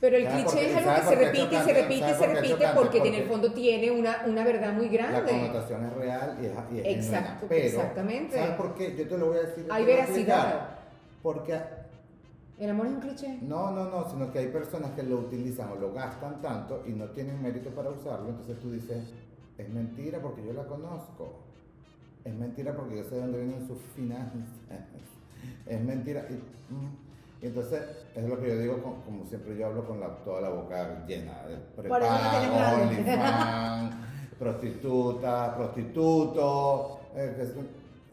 Pero 0.01 0.15
el 0.15 0.23
¿Sabes 0.25 0.43
por 0.45 0.53
cliché 0.53 0.69
es 0.71 0.77
algo 0.77 0.89
¿Sabes 0.91 1.03
que 1.03 1.09
se 1.09 1.15
repite 1.25 1.55
y 1.55 1.59
se 1.59 1.73
repite 1.73 1.95
y 1.95 1.99
¿Sabes 1.99 2.17
se 2.17 2.27
repite 2.27 2.53
chocante? 2.53 2.79
porque 2.79 2.97
en 2.99 3.05
el 3.05 3.11
Porque 3.13 3.29
fondo 3.29 3.51
tiene 3.53 3.91
una, 3.91 4.23
una 4.27 4.43
verdad 4.45 4.73
muy 4.73 4.85
La 4.89 4.91
grande. 4.93 5.31
connotación 5.31 5.85
es 5.85 5.93
real 5.93 6.37
y 6.41 6.45
es, 6.45 6.51
y 6.71 6.79
es 6.79 6.97
Exacto. 6.97 7.45
Pero, 7.49 7.65
exactamente. 7.65 8.37
¿sabes 8.37 8.55
por 8.55 8.75
qué? 8.75 8.95
Yo 8.95 9.07
te 9.07 9.17
lo 9.17 9.27
voy 9.27 9.37
a 9.37 9.41
decir. 9.41 9.67
Hay 9.69 9.85
veracidad. 9.85 10.69
Porque 11.21 11.59
¿El 12.59 12.69
amor 12.69 12.87
es 12.87 12.93
un 12.93 12.99
cliché? 12.99 13.37
No, 13.41 13.71
no, 13.71 13.85
no, 13.89 14.09
sino 14.09 14.31
que 14.31 14.39
hay 14.39 14.47
personas 14.47 14.91
que 14.91 15.03
lo 15.03 15.17
utilizan 15.17 15.69
o 15.71 15.75
lo 15.75 15.93
gastan 15.93 16.41
tanto 16.41 16.83
y 16.85 16.91
no 16.91 17.05
tienen 17.11 17.41
mérito 17.41 17.69
para 17.69 17.89
usarlo, 17.89 18.29
entonces 18.29 18.59
tú 18.59 18.69
dices, 18.69 19.01
es 19.57 19.69
mentira 19.69 20.19
porque 20.19 20.45
yo 20.45 20.51
la 20.51 20.65
conozco, 20.65 21.39
es 22.25 22.33
mentira 22.35 22.75
porque 22.75 22.97
yo 22.97 23.03
sé 23.03 23.15
de 23.15 23.21
dónde 23.21 23.39
vienen 23.45 23.67
sus 23.67 23.79
finanzas, 23.95 24.33
es 25.65 25.81
mentira. 25.81 26.25
Y, 26.29 26.33
mm, 26.73 26.97
y 27.41 27.45
entonces, 27.47 27.81
es 28.15 28.23
lo 28.27 28.39
que 28.41 28.49
yo 28.49 28.59
digo, 28.59 28.83
con- 28.83 29.01
como 29.03 29.25
siempre 29.25 29.57
yo 29.57 29.67
hablo 29.67 29.85
con 29.87 29.99
la, 29.99 30.07
toda 30.25 30.41
la 30.41 30.49
boca 30.49 31.05
llena 31.07 31.43
de 31.47 31.55
prepago. 31.75 32.05
OnlyFans, 32.83 33.95
prostituta, 34.37 35.55
prostituto. 35.55 36.99
eh, 37.15 37.53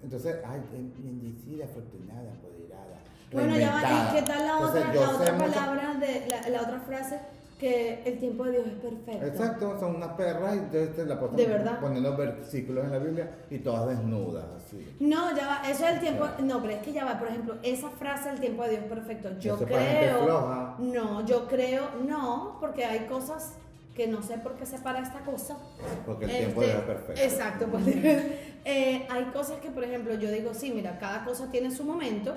entonces, 0.02 0.36
ay, 0.46 0.62
bendecida, 0.72 1.64
afortunada, 1.64 2.30
empoderada. 2.30 2.98
Bueno, 3.32 3.56
ya 3.56 3.72
va, 3.72 3.80
reinventada. 3.80 4.10
¿y 4.10 4.14
qué 4.14 4.22
tal 4.22 4.46
la 4.46 4.52
Entonces, 4.52 4.84
otra, 4.86 4.94
la 4.94 5.10
otra 5.10 5.32
mucho- 5.32 5.52
palabra, 5.60 5.94
de, 5.94 6.26
la, 6.28 6.48
la 6.48 6.62
otra 6.62 6.80
frase? 6.80 7.20
Que 7.58 8.02
el 8.04 8.18
tiempo 8.18 8.44
de 8.44 8.50
Dios 8.52 8.66
es 8.66 8.74
perfecto. 8.74 9.26
Exacto, 9.26 9.80
son 9.80 9.96
unas 9.96 10.10
perras 10.10 10.54
y 10.56 10.58
entonces 10.58 10.94
te 10.94 11.06
la 11.06 11.18
ponen 11.18 11.36
¿De 11.36 11.46
verdad? 11.46 11.80
poniendo 11.80 12.14
versículos 12.16 12.84
en 12.84 12.90
la 12.92 12.98
Biblia 12.98 13.30
y 13.50 13.58
todas 13.60 13.88
desnudas, 13.88 14.44
así. 14.56 14.94
No, 15.00 15.34
ya 15.34 15.46
va, 15.46 15.70
eso 15.70 15.86
es 15.86 15.94
el 15.94 16.00
tiempo, 16.00 16.26
no, 16.40 16.60
pero 16.60 16.74
es 16.74 16.82
que 16.82 16.92
ya 16.92 17.04
va, 17.06 17.18
por 17.18 17.28
ejemplo, 17.28 17.54
esa 17.62 17.88
frase 17.90 18.28
el 18.30 18.40
tiempo 18.40 18.62
de 18.64 18.70
Dios 18.70 18.82
es 18.82 18.88
perfecto, 18.90 19.30
yo 19.38 19.54
Eso 19.56 19.64
para 19.66 19.80
gente 19.82 19.98
creo, 20.06 20.24
floja. 20.24 20.74
no, 20.78 21.24
yo 21.26 21.48
creo, 21.48 21.88
no, 22.06 22.58
porque 22.60 22.84
hay 22.84 23.06
cosas 23.06 23.54
que 23.94 24.06
no 24.06 24.20
sé 24.22 24.36
por 24.36 24.52
qué 24.56 24.66
se 24.66 24.78
para 24.80 24.98
esta 24.98 25.20
cosa. 25.20 25.56
Porque 26.04 26.26
el 26.26 26.30
tiempo 26.32 26.60
de 26.60 26.66
Este, 26.66 26.78
Dios 26.82 26.88
es 26.90 26.94
perfecto. 27.06 27.22
Exacto, 27.22 27.66
pues, 27.70 27.86
eh, 28.66 29.06
hay 29.08 29.24
cosas 29.32 29.60
que, 29.60 29.70
por 29.70 29.82
ejemplo, 29.82 30.12
yo 30.14 30.30
digo, 30.30 30.52
sí, 30.52 30.72
mira, 30.74 30.98
cada 30.98 31.24
cosa 31.24 31.50
tiene 31.50 31.70
su 31.70 31.84
momento, 31.84 32.36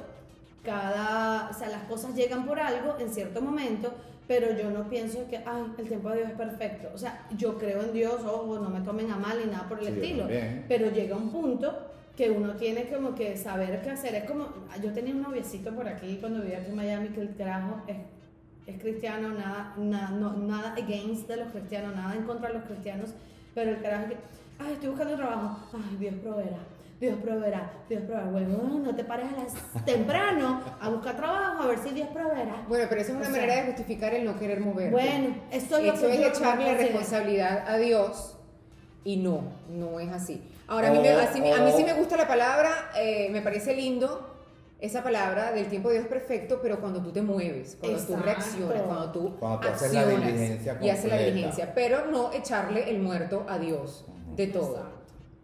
cada, 0.63 1.49
o 1.49 1.53
sea, 1.53 1.67
las 1.67 1.83
cosas 1.83 2.15
llegan 2.15 2.45
por 2.45 2.59
algo 2.61 2.95
en 2.99 3.09
cierto 3.09 3.41
momento, 3.41 3.91
pero 4.29 4.55
yo 4.55 4.69
no 4.69 4.87
pienso 4.87 5.27
que, 5.27 5.37
ay, 5.37 5.63
el 5.79 5.87
tiempo 5.87 6.09
de 6.11 6.17
Dios 6.17 6.29
es 6.29 6.35
perfecto. 6.35 6.89
O 6.93 6.97
sea, 6.99 7.25
yo 7.35 7.57
creo 7.57 7.81
en 7.81 7.93
Dios, 7.93 8.21
ojo, 8.23 8.59
no 8.59 8.69
me 8.69 8.81
tomen 8.81 9.09
a 9.11 9.15
mal 9.17 9.39
ni 9.43 9.51
nada 9.51 9.67
por 9.67 9.79
el 9.79 9.87
Sí, 9.87 9.91
estilo, 9.93 10.27
pero 10.67 10.91
llega 10.91 11.15
un 11.15 11.31
punto 11.31 11.75
que 12.15 12.29
uno 12.29 12.53
tiene 12.53 12.87
como 12.89 13.15
que 13.15 13.35
saber 13.35 13.81
qué 13.81 13.89
hacer. 13.89 14.13
Es 14.13 14.25
como, 14.25 14.47
yo 14.83 14.93
tenía 14.93 15.15
un 15.15 15.23
noviecito 15.23 15.71
por 15.73 15.87
aquí 15.87 16.17
cuando 16.21 16.41
vivía 16.41 16.59
aquí 16.59 16.69
en 16.69 16.75
Miami 16.75 17.07
que 17.07 17.21
el 17.21 17.35
carajo 17.35 17.81
es, 17.87 17.97
es 18.67 18.79
cristiano, 18.79 19.29
nada, 19.29 19.73
nada, 19.79 20.11
no- 20.11 20.37
nada 20.37 20.73
against 20.75 21.27
de 21.27 21.37
los 21.37 21.47
cristianos, 21.51 21.95
nada 21.95 22.13
en 22.13 22.21
contra 22.23 22.49
de 22.49 22.53
los 22.59 22.65
cristianos, 22.65 23.09
pero 23.55 23.71
el 23.71 23.81
carajo 23.81 24.09
que, 24.09 24.17
ay, 24.59 24.73
estoy 24.73 24.89
buscando 24.89 25.15
trabajo, 25.15 25.57
ay, 25.73 25.97
Dios 25.97 26.13
proveerá. 26.21 26.59
Dios 26.99 27.17
proveerá, 27.21 27.71
Dios 27.87 28.03
proveerá. 28.03 28.29
Bueno, 28.29 28.79
no 28.83 28.95
te 28.95 29.03
pares 29.05 29.27
a 29.31 29.43
las 29.43 29.85
temprano 29.85 30.61
a 30.81 30.89
buscar 30.89 31.15
trabajo 31.15 31.63
a 31.63 31.67
ver 31.67 31.79
si 31.79 31.91
Dios 31.91 32.09
proveerá. 32.09 32.65
Bueno, 32.67 32.85
pero 32.89 33.01
esa 33.01 33.11
es 33.11 33.17
una 33.17 33.27
O 33.27 33.31
sea, 33.31 33.41
manera 33.41 33.55
de 33.55 33.63
justificar 33.67 34.13
el 34.13 34.25
no 34.25 34.37
querer 34.37 34.59
mover. 34.59 34.91
Bueno, 34.91 35.35
esto 35.51 35.77
es 35.77 35.85
lo 35.85 35.93
Eso 35.93 36.07
que 36.07 36.13
es 36.27 36.37
echarle 36.37 36.75
responsabilidad 36.75 37.63
a 37.67 37.77
Dios 37.77 38.37
y 39.05 39.17
no, 39.17 39.43
no 39.69 39.99
es 39.99 40.11
así. 40.11 40.43
Ahora, 40.67 40.89
a, 40.89 40.91
mí, 40.91 40.99
me- 40.99 41.09
así 41.09 41.39
a 41.39 41.63
mí 41.63 41.71
sí 41.75 41.83
me 41.83 41.93
gusta 41.93 42.17
la 42.17 42.27
palabra, 42.27 42.91
eh, 42.97 43.29
me 43.31 43.41
parece 43.41 43.73
lindo 43.75 44.35
esa 44.79 45.01
palabra 45.03 45.51
del 45.51 45.67
tiempo 45.67 45.89
de 45.89 45.95
Dios 45.95 46.07
perfecto, 46.07 46.59
pero 46.61 46.79
cuando 46.79 47.01
tú 47.01 47.11
te 47.11 47.21
mueves, 47.21 47.77
cuando 47.79 47.99
tú 47.99 48.15
reaccionas, 48.17 48.81
cuando 48.83 49.11
tú 49.11 49.35
Cuando 49.39 49.59
tú 49.61 49.67
haces 49.67 49.93
la 49.93 50.01
accionas 50.01 50.25
diligencia 50.27 50.77
y 50.81 50.89
haces 50.89 51.09
la 51.11 51.17
diligencia, 51.17 51.73
pero 51.73 52.05
no 52.05 52.31
echarle 52.33 52.89
el 52.89 52.99
muerto 52.99 53.45
a 53.49 53.57
Dios 53.57 54.05
de 54.35 54.47
todo. 54.47 54.75
Exacto. 54.77 54.95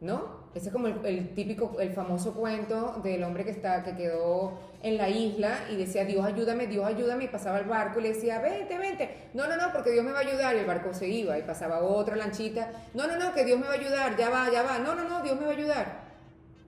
¿no? 0.01 0.34
Ese 0.55 0.67
es 0.67 0.73
como 0.73 0.87
el, 0.87 1.05
el 1.05 1.35
típico, 1.35 1.75
el 1.81 1.91
famoso 1.91 2.33
cuento 2.33 3.01
del 3.03 3.21
hombre 3.25 3.43
que, 3.43 3.51
está, 3.51 3.83
que 3.83 3.93
quedó 3.93 4.57
en 4.81 4.95
la 4.95 5.09
isla 5.09 5.65
y 5.69 5.75
decía, 5.75 6.05
Dios 6.05 6.23
ayúdame, 6.23 6.67
Dios 6.67 6.85
ayúdame, 6.85 7.25
y 7.25 7.27
pasaba 7.27 7.59
el 7.59 7.65
barco 7.65 7.99
y 7.99 8.03
le 8.03 8.13
decía, 8.13 8.39
vente, 8.39 8.77
vente, 8.77 9.29
no, 9.33 9.47
no, 9.47 9.57
no, 9.57 9.73
porque 9.73 9.91
Dios 9.91 10.05
me 10.05 10.13
va 10.13 10.19
a 10.19 10.21
ayudar, 10.21 10.55
y 10.55 10.59
el 10.59 10.65
barco 10.65 10.93
se 10.93 11.09
iba, 11.09 11.37
y 11.37 11.41
pasaba 11.41 11.83
otra 11.83 12.15
lanchita, 12.15 12.71
no, 12.93 13.05
no, 13.05 13.17
no, 13.17 13.33
que 13.33 13.43
Dios 13.43 13.59
me 13.59 13.65
va 13.65 13.73
a 13.73 13.77
ayudar, 13.77 14.15
ya 14.15 14.29
va, 14.29 14.49
ya 14.49 14.63
va, 14.63 14.79
no, 14.79 14.95
no, 14.95 15.09
no, 15.09 15.21
Dios 15.21 15.37
me 15.37 15.45
va 15.45 15.51
a 15.51 15.55
ayudar. 15.55 16.05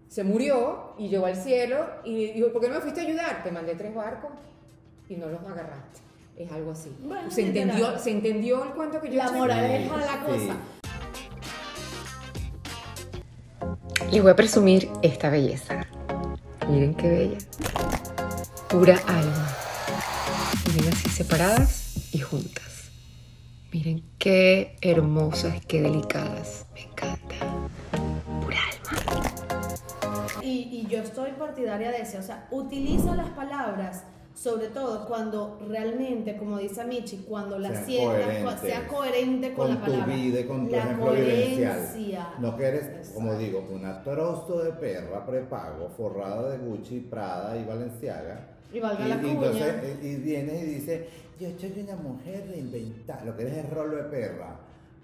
Se 0.10 0.26
murió 0.26 0.96
y 0.98 1.08
llegó 1.08 1.26
al 1.26 1.38
cielo 1.38 1.88
y 2.04 2.34
dijo, 2.34 2.52
¿por 2.52 2.62
qué 2.62 2.68
no 2.68 2.76
me 2.76 2.82
fuiste 2.82 3.00
a 3.00 3.04
ayudar? 3.04 3.42
Te 3.42 3.52
mandé 3.52 3.76
tres 3.76 3.96
barcos 3.96 4.32
y 5.08 5.16
no 5.16 5.28
los 5.28 5.42
agarraste. 5.42 6.02
Es 6.36 6.52
algo 6.52 6.72
así. 6.72 6.94
Bueno, 7.04 7.32
se, 7.32 7.48
entendió, 7.48 7.98
se 7.98 8.12
entendió 8.12 8.64
el 8.64 8.70
cuento 8.72 9.00
que 9.00 9.10
yo 9.10 9.16
La 9.16 9.32
moraleja 9.32 9.98
de 9.98 10.06
la 10.06 10.24
cosa. 10.26 10.58
Les 14.12 14.22
voy 14.22 14.32
a 14.32 14.36
presumir 14.36 14.90
esta 15.02 15.30
belleza. 15.30 15.86
Miren 16.70 16.96
qué 16.96 17.10
bella. 17.10 17.38
Pura 18.70 18.98
alma. 19.06 19.48
Miren 20.74 20.94
así 20.94 21.10
separadas 21.10 22.14
y 22.14 22.20
juntas. 22.20 22.90
Miren 23.74 24.04
qué 24.18 24.78
hermosas, 24.82 25.66
qué 25.66 25.82
delicadas. 25.82 26.66
Me 26.74 26.84
encanta. 26.84 27.36
Pura 28.42 28.58
alma. 28.72 30.42
Y, 30.42 30.88
yo 30.90 31.00
estoy 31.00 31.32
partidaria 31.34 31.92
de 31.92 32.02
eso, 32.02 32.20
o 32.20 32.22
sea, 32.22 32.48
utiliza 32.50 33.14
las 33.14 33.28
palabras, 33.32 34.04
sobre 34.38 34.68
todo 34.68 35.08
cuando 35.08 35.58
realmente, 35.68 36.38
como 36.38 36.60
dice 36.60 36.86
Michi, 36.86 37.26
cuando 37.28 37.58
la 37.58 37.74
sientas, 37.84 38.62
sea 38.62 38.88
coherente 38.88 39.54
con, 39.54 39.66
con 39.66 39.76
la 39.76 39.82
tu 39.86 39.92
palabra. 39.92 40.16
vida 40.16 40.40
y 40.42 40.44
con 40.46 40.66
tu 40.68 40.72
la 40.76 40.78
ejemplo 40.78 41.12
vivencial. 41.12 42.28
No 42.40 42.56
que 42.56 42.66
eres, 42.66 43.10
como 43.16 43.34
Exacto. 43.34 43.44
digo, 43.46 43.68
una 43.74 44.04
trozo 44.04 44.64
de 44.64 44.72
perra 44.74 45.26
prepago, 45.26 45.90
forrada 45.90 46.52
de 46.52 46.58
Gucci, 46.60 47.00
Prada 47.00 47.58
y 47.58 47.66
Valenciaga. 47.66 48.48
Y 48.72 48.80
valga 48.80 49.08
la 49.08 49.16
y 49.16 49.20
cuña. 49.20 49.32
entonces 49.34 49.74
eh, 49.82 49.98
y 50.04 50.16
vienes 50.18 50.62
y 50.62 50.66
dices, 50.66 51.02
yo 51.40 51.50
soy 51.60 51.74
una 51.82 51.96
mujer 51.96 52.46
reinventada. 52.48 53.26
Lo 53.26 53.36
que 53.36 53.42
eres 53.42 53.58
es 53.58 53.70
rolo 53.72 53.96
de 53.98 54.04
perra. 54.04 54.60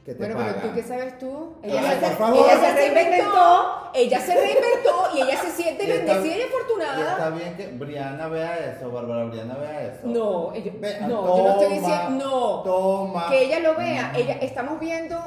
Que 0.06 0.14
te 0.14 0.18
Bueno, 0.18 0.36
pero 0.38 0.56
tú 0.68 0.76
qué 0.76 0.84
sabes 0.84 1.18
tú. 1.18 1.54
Ay, 1.64 1.72
Ella, 1.72 1.82
por 2.00 2.10
se, 2.10 2.16
favor. 2.16 2.36
ella 2.46 2.60
se 2.60 2.66
Ella 2.66 2.76
se 2.76 2.94
reinventó, 2.94 3.90
ella 3.94 4.20
se 4.20 4.34
reinventó 4.36 5.10
y 5.16 5.22
ella 5.22 5.38
se 5.42 5.52
siente 5.52 5.88
bendecida 5.88 6.36
y 6.36 6.40
y 6.40 6.42
Está 6.42 6.58
afortunada. 6.58 7.30
bien 7.30 7.56
que 7.56 7.68
Briana 7.68 8.28
vea 8.28 8.58
eso, 8.76 8.92
Bárbara 8.92 9.24
Briana 9.26 9.56
vea 9.56 9.82
eso. 9.84 10.00
No, 10.04 10.52
ella- 10.54 10.74
Ve- 10.78 10.98
no, 11.02 11.38
yo 11.38 11.44
no 11.44 11.50
estoy 11.52 11.78
diciendo, 11.78 12.10
no, 12.26 12.62
Toma. 12.64 13.30
que 13.30 13.44
ella 13.46 13.60
lo 13.60 13.76
vea. 13.76 14.12
Ella, 14.14 14.34
estamos 14.42 14.78
viendo 14.82 15.18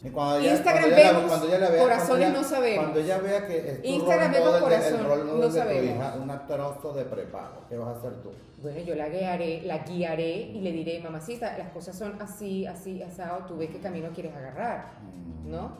Y 0.00 0.10
cuando 0.10 0.38
ella- 0.38 0.52
Instagram 0.52 0.82
cuando 0.84 0.96
la- 1.02 1.08
vemos, 1.12 1.24
cuando 1.28 1.46
ella 1.48 1.58
la 1.58 1.68
vea- 1.70 1.82
corazones 1.82 2.08
cuando 2.30 2.40
no 2.42 2.48
sabemos. 2.48 2.84
Cuando 2.84 3.00
ella 3.00 3.18
vea 3.18 3.46
que 3.48 3.58
es 3.70 3.82
tu 3.82 3.88
Instagram 3.88 4.32
rol 4.32 4.32
vemos 4.32 4.60
model 4.60 5.26
no 5.26 5.38
de 5.40 5.48
tu 5.48 5.54
sabemos. 5.54 5.84
hija, 5.96 6.14
una 6.22 6.46
trozo 6.46 6.92
de 6.92 7.04
prepago. 7.04 7.64
¿Qué 7.68 7.76
vas 7.76 7.88
a 7.88 7.98
hacer 7.98 8.12
tú? 8.22 8.30
Bueno, 8.62 8.78
yo 8.80 8.94
la 8.94 9.08
guiaré, 9.08 9.62
la 9.62 9.78
guiaré 9.78 10.30
y 10.36 10.60
le 10.60 10.70
diré, 10.72 11.00
mamacita, 11.00 11.58
las 11.58 11.70
cosas 11.70 11.96
son 11.98 12.20
así, 12.22 12.64
así, 12.66 13.02
asado, 13.02 13.44
tú 13.46 13.56
ves 13.58 13.70
qué 13.70 13.78
camino 13.80 14.08
quieres 14.14 14.34
agarrar, 14.36 14.92
Mm. 15.02 15.50
¿no? 15.50 15.76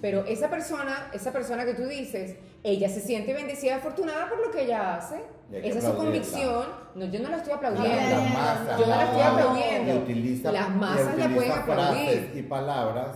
Pero 0.00 0.24
esa 0.26 0.50
persona, 0.50 1.10
esa 1.12 1.32
persona 1.32 1.64
que 1.64 1.74
tú 1.74 1.84
dices, 1.86 2.34
ella 2.64 2.88
se 2.88 3.00
siente 3.00 3.32
bendecida 3.32 3.76
afortunada 3.76 4.28
por 4.28 4.44
lo 4.44 4.50
que 4.50 4.62
ella 4.64 4.96
hace. 4.96 5.20
Esa 5.52 5.78
es 5.78 5.84
su 5.84 5.94
convicción. 5.94 6.64
No, 6.96 7.04
yo 7.04 7.20
no 7.20 7.28
la 7.28 7.36
estoy 7.36 7.50
La, 7.52 7.56
aplaudiendo. 7.58 8.10
la 8.10 8.20
masa. 8.20 8.76
Yo 8.78 8.86
no 8.86 8.96
la 8.96 9.04
estoy 9.04 9.18
masa, 9.20 9.30
aplaudiendo. 9.32 9.94
utiliza, 10.02 10.52
Las 10.52 10.70
masas 10.74 11.16
la 11.18 11.28
pueden 11.28 11.52
aplaudir. 11.52 12.32
y 12.34 12.42
palabras 12.42 13.08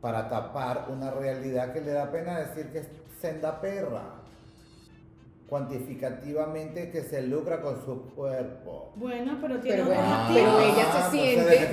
para 0.00 0.28
tapar 0.28 0.86
una 0.90 1.10
realidad 1.10 1.72
que 1.72 1.80
le 1.80 1.92
da 1.92 2.10
pena 2.10 2.38
decir 2.38 2.70
que 2.72 2.78
es 2.78 2.88
senda 3.20 3.60
perra. 3.60 4.14
Cuantificativamente 5.48 6.90
que 6.90 7.02
se 7.02 7.22
lucra 7.22 7.62
con 7.62 7.82
su 7.84 8.02
cuerpo. 8.14 8.92
Bueno, 8.96 9.38
pero 9.40 9.58
tiene 9.60 9.78
Pero 9.78 9.86
bueno, 9.88 10.02
motivo. 10.02 10.34
pero 10.34 10.60
ella 10.60 10.92
se 10.92 11.10
siente. 11.10 11.68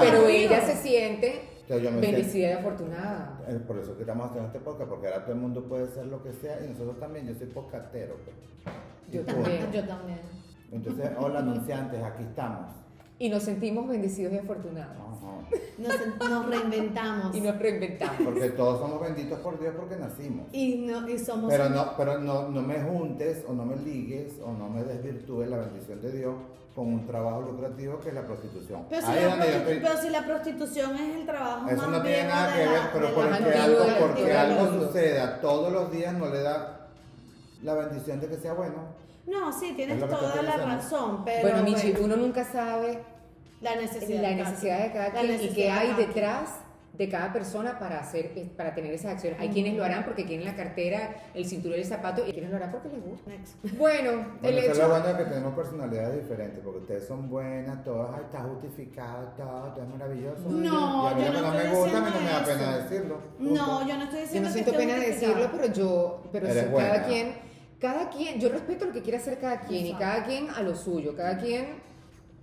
Pero 0.00 0.26
ella 0.26 0.60
se 0.62 0.76
siente 0.76 1.50
bendecida 1.78 2.48
y 2.50 2.52
afortunada. 2.54 3.40
Es 3.48 3.56
por 3.62 3.78
eso 3.78 3.94
que 3.94 4.00
estamos 4.02 4.26
haciendo 4.26 4.48
este 4.48 4.58
podcast, 4.58 4.90
porque 4.90 5.06
ahora 5.06 5.22
todo 5.22 5.32
el 5.34 5.40
mundo 5.40 5.62
puede 5.64 5.86
ser 5.88 6.06
lo 6.06 6.22
que 6.22 6.32
sea 6.32 6.58
y 6.64 6.68
nosotros 6.70 6.98
también. 6.98 7.28
Yo 7.28 7.34
soy 7.34 7.46
podcastero. 7.46 8.16
pues. 8.24 8.36
Yo 9.12 9.22
también. 9.22 9.72
Yo 9.72 9.86
también. 9.86 10.20
Entonces, 10.72 11.10
hola 11.18 11.38
anunciantes, 11.40 12.02
aquí 12.02 12.24
estamos. 12.24 12.70
Y 13.20 13.28
nos 13.28 13.42
sentimos 13.44 13.86
bendecidos 13.86 14.32
y 14.32 14.38
afortunados. 14.38 14.96
Nos, 15.78 16.28
nos 16.30 16.46
reinventamos. 16.48 17.34
Y 17.36 17.40
nos 17.42 17.58
reinventamos. 17.58 18.16
Porque 18.24 18.48
todos 18.50 18.80
somos 18.80 19.00
benditos 19.00 19.38
por 19.40 19.60
Dios 19.60 19.74
porque 19.78 19.96
nacimos. 19.96 20.46
Y, 20.52 20.76
no, 20.86 21.08
y 21.08 21.18
somos. 21.18 21.50
Pero 21.52 21.68
no, 21.68 21.96
pero 21.96 22.18
no, 22.18 22.48
no 22.48 22.62
me 22.62 22.80
juntes 22.80 23.44
o 23.48 23.52
no 23.52 23.64
me 23.64 23.76
ligues 23.76 24.34
o 24.44 24.52
no 24.52 24.68
me 24.68 24.82
desvirtúes 24.84 25.48
la 25.50 25.58
bendición 25.58 26.00
de 26.00 26.12
Dios 26.12 26.34
con 26.74 26.86
un 26.86 27.06
trabajo 27.06 27.42
lucrativo 27.42 27.98
que 28.00 28.08
es 28.08 28.14
la 28.14 28.22
prostitución. 28.26 28.86
Pero 28.88 29.06
si, 29.06 29.12
la 29.12 29.26
donde 29.28 29.46
yo 29.46 29.52
prostitu- 29.52 29.58
estoy- 29.60 29.80
pero 29.82 29.96
si 30.00 30.10
la 30.10 30.24
prostitución 30.24 30.94
es 30.96 31.16
el 31.16 31.26
trabajo 31.26 31.68
Eso 31.68 31.76
más 31.82 31.90
no 31.90 32.02
tiene 32.02 32.24
nada 32.28 32.54
que 32.56 32.64
la- 32.64 32.70
ver, 32.72 32.80
pero 32.92 33.14
porque 33.14 33.34
antiguo 33.34 33.60
algo, 33.62 33.78
porque 34.00 34.32
antiguo 34.36 34.64
algo 34.66 34.84
suceda 34.86 35.40
todos 35.40 35.72
los 35.72 35.90
días 35.92 36.14
no 36.14 36.26
le 36.30 36.42
da 36.42 36.79
la 37.62 37.74
bendición 37.74 38.20
de 38.20 38.28
que 38.28 38.36
sea 38.36 38.54
bueno. 38.54 39.00
No, 39.26 39.52
sí, 39.52 39.72
tienes 39.76 40.02
Es 40.02 40.08
toda 40.08 40.42
la 40.42 40.56
razón, 40.56 41.24
pero 41.24 41.42
bueno, 41.48 41.62
Michi, 41.62 41.92
bueno, 41.92 42.06
uno 42.06 42.16
nunca 42.16 42.44
sabe 42.44 42.98
la 43.60 43.76
necesidad, 43.76 44.22
la 44.22 44.28
de 44.30 44.36
cada 44.36 44.50
necesidad 44.50 44.82
de 44.82 44.92
cada 44.92 45.10
quien 45.12 45.42
y 45.42 45.48
qué 45.50 45.70
hay 45.70 45.94
detrás 45.94 46.60
de 47.00 47.08
cada 47.08 47.32
persona 47.32 47.78
para 47.78 47.98
hacer 48.00 48.32
eh, 48.36 48.50
para 48.54 48.74
tener 48.74 48.92
esas 48.92 49.12
acciones. 49.12 49.40
Hay 49.40 49.48
quienes 49.48 49.74
lo 49.74 49.84
harán 49.84 50.04
porque 50.04 50.26
quieren 50.26 50.44
la 50.44 50.54
cartera, 50.54 51.14
el 51.32 51.46
cinturón 51.46 51.78
y 51.78 51.82
el 51.82 51.86
zapato 51.86 52.22
y 52.22 52.26
hay 52.26 52.32
quienes 52.32 52.50
lo 52.50 52.56
harán 52.56 52.72
porque 52.72 52.88
les 52.88 53.02
gusta. 53.02 53.30
Bueno, 53.78 54.10
el 54.10 54.40
Bueno, 54.42 54.58
es 54.58 54.64
hecho 54.68 54.82
lo 54.82 54.88
bueno 54.90 55.16
que 55.16 55.24
tenemos 55.24 55.54
personalidades 55.54 56.22
diferentes, 56.22 56.60
porque 56.62 56.80
ustedes 56.80 57.06
son 57.06 57.30
buenas, 57.30 57.82
todas, 57.84 58.20
está 58.20 58.40
justificado, 58.40 59.28
todo, 59.36 59.72
todo 59.72 59.82
es 59.82 59.88
maravilloso. 59.88 60.42
No, 60.48 61.08
y 61.08 61.12
a 61.12 61.14
mí 61.14 61.24
yo 61.24 61.32
no 61.32 61.40
no 61.40 61.54
me 61.54 61.68
gusta, 61.74 62.00
no 62.00 62.04
me 62.04 62.10
da 62.10 62.40
diciendo 62.40 62.44
pena 62.44 62.76
decirlo. 62.76 63.18
No, 63.38 63.66
punto. 63.66 63.88
yo 63.88 63.96
no 63.96 64.04
estoy 64.04 64.18
yo 64.18 64.24
diciendo 64.24 64.48
no 64.48 64.54
que 64.54 64.62
siento 64.62 64.78
pena 64.78 64.94
decirlo, 64.94 65.50
pero 65.52 65.72
yo 65.72 66.22
pero 66.32 66.48
Eres 66.48 66.64
sí, 66.64 66.70
cada 66.76 67.04
quien 67.04 67.49
cada 67.80 68.08
quien, 68.10 68.38
yo 68.38 68.48
respeto 68.50 68.84
lo 68.86 68.92
que 68.92 69.02
quiere 69.02 69.18
hacer 69.18 69.38
cada 69.38 69.60
quien 69.60 69.86
y 69.86 69.90
Exacto. 69.90 70.04
cada 70.14 70.24
quien 70.26 70.50
a 70.50 70.62
lo 70.62 70.74
suyo, 70.76 71.16
cada 71.16 71.38
quien 71.38 71.66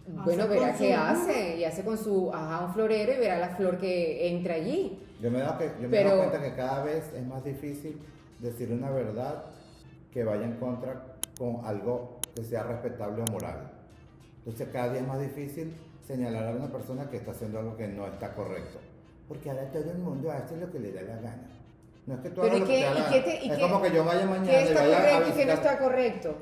Hace 0.08 0.24
bueno, 0.24 0.48
verá 0.48 0.74
qué 0.74 0.94
su- 0.94 1.00
hace 1.01 1.58
y 1.58 1.63
hace 1.65 1.84
con 1.84 1.98
su 1.98 2.34
ajá, 2.34 2.65
un 2.65 2.74
florero 2.74 3.13
y 3.13 3.17
verá 3.17 3.38
la 3.39 3.50
flor 3.50 3.77
que 3.77 4.29
entra 4.29 4.56
allí. 4.56 4.98
Yo 5.22 5.29
me 5.29 5.39
he 5.39 5.41
dado, 5.41 5.58
que, 5.58 5.65
yo 5.82 5.88
me 5.89 6.00
he 6.00 6.03
Pero- 6.03 6.17
cuenta 6.17 6.41
que 6.41 6.56
cada 6.56 6.84
vez 6.84 7.12
es 7.13 7.25
más 7.27 7.44
difícil 7.44 8.00
decir 8.39 8.72
una 8.72 8.89
verdad 8.89 9.44
que 10.13 10.24
vaya 10.24 10.46
en 10.46 10.53
contra 10.58 11.15
con 11.38 11.65
algo 11.65 12.20
que 12.36 12.44
sea 12.44 12.63
respetable 12.63 13.22
o 13.27 13.32
moral. 13.32 13.70
Entonces 14.39 14.70
cada 14.72 14.91
día 14.94 15.01
es 15.01 15.08
más 15.08 15.20
difícil 15.20 15.75
señalar 16.08 16.48
a 16.48 16.51
una 16.51 16.67
persona 16.72 17.10
que 17.10 17.17
está 17.17 17.32
haciendo 17.32 17.60
algo 17.60 17.75
que 17.75 17.88
no 17.89 18.08
está 18.08 18.34
correcto. 18.34 18.79
Porque 19.27 19.50
ahora 19.50 19.70
todo 19.72 19.91
el 19.91 19.98
mundo 19.98 20.32
hace 20.32 20.56
lo 20.56 20.72
que 20.72 20.79
le 20.79 20.94
da 20.94 21.01
la 21.01 21.15
gana. 21.17 21.48
No 22.08 22.16
es 22.16 22.20
que 22.22 22.30
tú 22.30 22.42
hagas 22.42 22.56
¿y 22.56 22.60
lo 22.60 22.66
que 22.66 22.74
te 22.74 23.40
qué 23.40 23.46
Es 23.52 23.56
qué- 23.58 23.62
como 23.62 23.82
que 23.82 23.92
yo 23.92 24.04
vaya 24.06 24.26
mañana 24.26 24.46
¿Qué 24.50 24.62
y 24.62 24.68
está 24.68 24.82
a 24.82 24.86
correcto 24.88 25.30
y 25.30 25.32
qué 25.38 25.46
no 25.46 25.52
está 25.54 25.78
correcto? 25.80 26.36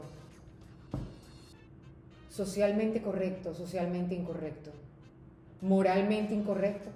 Socialmente 2.29 3.01
correcto, 3.01 3.53
socialmente 3.53 4.13
incorrecto. 4.15 4.71
Moralmente 5.61 6.33
incorrecto. 6.33 6.89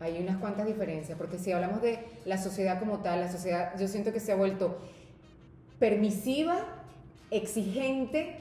Hay 0.00 0.18
unas 0.18 0.38
cuantas 0.38 0.66
diferencias, 0.66 1.16
porque 1.18 1.38
si 1.38 1.52
hablamos 1.52 1.82
de 1.82 1.98
la 2.24 2.38
sociedad 2.38 2.78
como 2.78 3.00
tal, 3.00 3.20
la 3.20 3.30
sociedad 3.30 3.78
yo 3.78 3.86
siento 3.86 4.12
que 4.12 4.20
se 4.20 4.32
ha 4.32 4.34
vuelto 4.34 4.78
permisiva, 5.78 6.56
exigente 7.30 8.36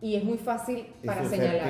y 0.00 0.14
es 0.14 0.22
muy 0.24 0.38
fácil 0.38 0.86
para 1.04 1.28
señalar. 1.28 1.68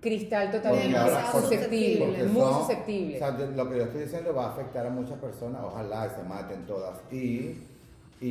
Cristal 0.00 0.50
totalmente 0.50 0.98
susceptible, 1.32 2.06
Porque 2.06 2.22
muy 2.24 2.40
son- 2.40 2.58
susceptible. 2.60 3.16
o 3.16 3.18
sea, 3.18 3.30
lo 3.32 3.68
que 3.70 3.76
yo 3.76 3.82
estoy 3.84 4.02
diciendo 4.02 4.34
va 4.34 4.46
a 4.46 4.52
afectar 4.52 4.86
a 4.86 4.90
muchas 4.90 5.18
personas, 5.18 5.60
ojalá 5.62 6.08
se 6.14 6.22
maten 6.22 6.64
todas 6.66 6.98
y, 7.12 7.58
y, 8.20 8.26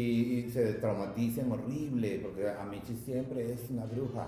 y 0.46 0.52
se 0.52 0.74
traumaticen 0.76 1.52
horrible, 1.52 2.20
porque 2.24 2.50
a 2.50 2.64
Michi 2.66 2.96
siempre 2.96 3.54
es 3.54 3.70
una 3.70 3.86
bruja. 3.86 4.28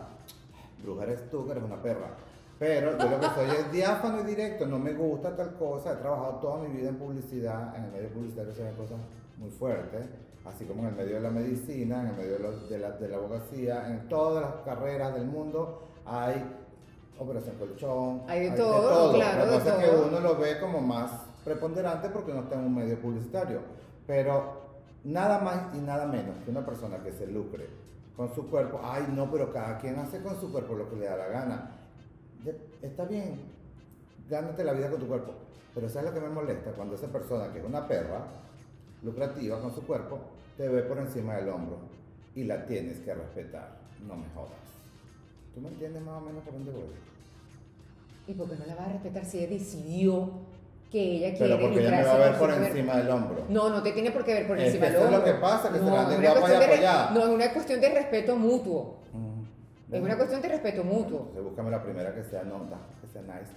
Bruja 0.83 1.03
eres 1.03 1.29
tú, 1.29 1.45
que 1.45 1.51
eres 1.53 1.63
una 1.63 1.81
perra. 1.81 2.12
Pero 2.60 2.95
yo 2.98 3.10
lo 3.10 3.19
que 3.19 3.25
soy 3.27 3.50
es 3.50 3.71
diáfano 3.71 4.21
y 4.21 4.24
directo, 4.24 4.67
no 4.67 4.77
me 4.77 4.93
gusta 4.93 5.36
tal 5.36 5.55
cosa. 5.55 5.93
He 5.93 5.95
trabajado 5.95 6.33
toda 6.36 6.60
mi 6.67 6.77
vida 6.77 6.89
en 6.89 6.98
publicidad, 6.98 7.75
en 7.75 7.86
el 7.86 7.91
medio 7.91 8.10
publicitario 8.10 8.53
se 8.53 8.63
ven 8.63 8.75
cosas 8.75 8.98
muy 9.39 9.50
fuertes, 9.50 10.05
así 10.45 10.65
como 10.65 10.83
en 10.83 10.89
el 10.89 10.95
medio 10.95 11.15
de 11.15 11.21
la 11.21 11.31
medicina, 11.31 12.01
en 12.01 12.07
el 12.10 12.15
medio 12.17 12.38
de, 12.38 12.67
de 12.69 12.77
la, 12.77 12.91
de 12.91 13.07
la 13.07 13.17
abogacía, 13.17 13.88
en 13.89 14.07
todas 14.07 14.43
las 14.43 14.53
carreras 14.63 15.15
del 15.15 15.25
mundo 15.25 15.88
hay 16.05 16.36
operación 17.23 17.55
colchón. 17.57 18.21
Hay 18.27 18.49
de 18.49 18.57
todo, 18.57 19.13
claro, 19.13 19.45
Lo 19.45 19.51
que 19.51 19.57
pasa 19.57 19.81
es 19.81 19.89
que 19.89 19.95
uno 19.95 20.19
lo 20.19 20.37
ve 20.37 20.59
como 20.59 20.81
más 20.81 21.11
preponderante 21.43 22.09
porque 22.09 22.33
no 22.33 22.41
está 22.41 22.55
en 22.55 22.65
un 22.65 22.75
medio 22.75 22.99
publicitario. 22.99 23.59
Pero 24.07 24.61
nada 25.03 25.39
más 25.39 25.75
y 25.75 25.79
nada 25.79 26.05
menos 26.05 26.35
que 26.43 26.51
una 26.51 26.65
persona 26.65 26.97
que 27.03 27.11
se 27.11 27.27
lucre 27.27 27.67
con 28.15 28.33
su 28.33 28.49
cuerpo, 28.49 28.79
ay 28.83 29.07
no, 29.15 29.31
pero 29.31 29.51
cada 29.51 29.77
quien 29.77 29.97
hace 29.97 30.21
con 30.21 30.39
su 30.39 30.51
cuerpo 30.51 30.75
lo 30.75 30.89
que 30.89 30.95
le 30.97 31.05
da 31.05 31.17
la 31.17 31.27
gana. 31.27 31.71
Está 32.81 33.05
bien, 33.05 33.39
gánate 34.29 34.63
la 34.63 34.73
vida 34.73 34.89
con 34.89 34.99
tu 34.99 35.07
cuerpo. 35.07 35.33
Pero 35.73 35.87
¿sabes 35.87 36.09
lo 36.09 36.13
que 36.13 36.27
me 36.27 36.33
molesta? 36.33 36.71
Cuando 36.71 36.95
esa 36.95 37.07
persona 37.07 37.51
que 37.53 37.59
es 37.59 37.65
una 37.65 37.87
perra, 37.87 38.25
lucrativa 39.03 39.59
con 39.61 39.73
su 39.73 39.81
cuerpo, 39.83 40.19
te 40.57 40.67
ve 40.67 40.83
por 40.83 40.97
encima 40.97 41.35
del 41.35 41.49
hombro 41.49 41.77
y 42.35 42.43
la 42.43 42.65
tienes 42.65 42.99
que 42.99 43.13
respetar. 43.13 43.79
No 44.05 44.15
me 44.15 44.27
jodas. 44.35 44.51
¿Tú 45.53 45.61
me 45.61 45.69
entiendes 45.69 46.01
más 46.03 46.21
o 46.21 46.25
menos 46.25 46.43
por 46.43 46.53
dónde 46.53 46.71
voy? 46.71 47.11
¿Y 48.31 48.33
por 48.33 48.50
qué 48.50 48.55
no 48.55 48.65
la 48.65 48.75
va 48.75 48.85
a 48.85 48.88
respetar 48.88 49.25
si 49.25 49.39
ella 49.39 49.50
decidió 49.50 50.29
que 50.89 51.17
ella 51.17 51.35
quiere 51.35 51.53
Pero 51.55 51.59
porque 51.59 51.79
ella 51.81 51.91
me 51.91 52.03
va 52.03 52.13
a 52.13 52.17
ver 52.17 52.35
por 52.39 52.50
encima 52.51 52.95
del 52.95 53.09
hombro. 53.09 53.45
No, 53.50 53.69
no 53.69 53.83
te 53.83 53.91
tiene 53.91 54.11
por 54.11 54.23
qué 54.23 54.33
ver 54.35 54.47
por 54.47 54.57
Es 54.57 54.67
encima 54.67 54.85
del 54.85 54.95
eso 54.95 55.03
es 55.03 55.11
lo 55.11 55.17
hombro. 55.17 55.33
que 55.33 55.39
pasa, 55.41 55.69
que 55.69 55.79
se 55.79 55.83
no, 55.83 55.91
la 55.95 56.01
anden 56.03 56.21
guapa 56.21 56.47
y 56.47 56.57
de 56.57 56.65
apoyada. 56.65 57.11
No, 57.11 57.19
es 57.23 57.27
una 57.27 57.51
cuestión 57.51 57.81
de 57.81 57.89
respeto 57.89 58.35
mutuo. 58.38 59.00
Mm. 59.11 59.93
Es 59.93 60.01
una 60.01 60.15
cuestión 60.15 60.41
de 60.41 60.47
respeto 60.47 60.83
mutuo. 60.85 61.19
Entonces 61.19 61.43
búscame 61.43 61.71
la 61.71 61.83
primera 61.83 62.15
que 62.15 62.23
sea 62.23 62.43
nota, 62.43 62.77
que 63.01 63.07
sea 63.11 63.21
nice, 63.21 63.51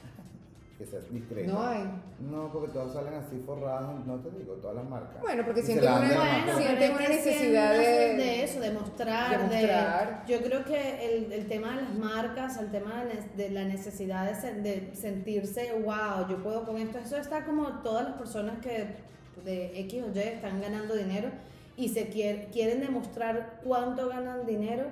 que 0.79 0.85
sea 0.85 0.99
discreta. 1.11 1.53
No 1.53 1.63
hay. 1.65 1.85
No, 2.19 2.51
porque 2.53 2.73
todas 2.73 2.93
salen 2.93 3.15
así 3.15 3.41
forradas, 3.47 4.05
no 4.07 4.17
te 4.17 4.31
digo, 4.37 4.55
todas 4.55 4.77
las 4.77 4.89
marcas. 4.89 5.21
Bueno, 5.23 5.45
porque 5.45 5.63
sienten 5.63 5.89
una- 5.89 5.99
Bueno, 6.01 6.59
sienten 6.59 6.91
una 6.95 7.09
necesidad 7.09 7.73
de- 7.75 8.15
de 8.17 8.43
eso, 8.45 8.61
de 8.61 8.71
mostrar, 8.73 9.31
de 9.31 9.45
mostrar. 9.57 10.25
yo 10.27 10.43
creo 10.43 10.65
que 10.65 11.17
el, 11.17 11.33
el 11.33 11.47
tema 11.47 11.77
de 11.77 11.83
las 11.83 11.95
marcas, 11.95 12.57
el 12.59 12.71
tema 12.73 13.05
de, 13.05 13.15
la- 13.15 13.21
de 13.37 13.51
la 13.51 13.65
necesidad 13.65 14.27
de, 14.27 14.33
sen- 14.35 14.63
de 14.63 14.95
sentirse, 14.97 15.73
wow, 15.85 16.27
yo 16.29 16.43
puedo 16.43 16.65
con 16.65 16.77
esto, 16.79 16.99
eso 16.99 17.17
está 17.19 17.45
como 17.45 17.69
todas 17.83 18.05
las 18.09 18.15
personas 18.15 18.59
que 18.61 18.97
de 19.45 19.79
X 19.81 20.03
o 20.03 20.13
Y 20.13 20.19
están 20.19 20.61
ganando 20.61 20.95
dinero 20.97 21.29
y 21.77 21.89
se 21.89 22.09
quier- 22.11 22.49
quieren 22.51 22.81
demostrar 22.81 23.61
cuánto 23.63 24.09
ganan 24.09 24.45
dinero 24.47 24.87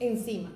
encima. 0.00 0.52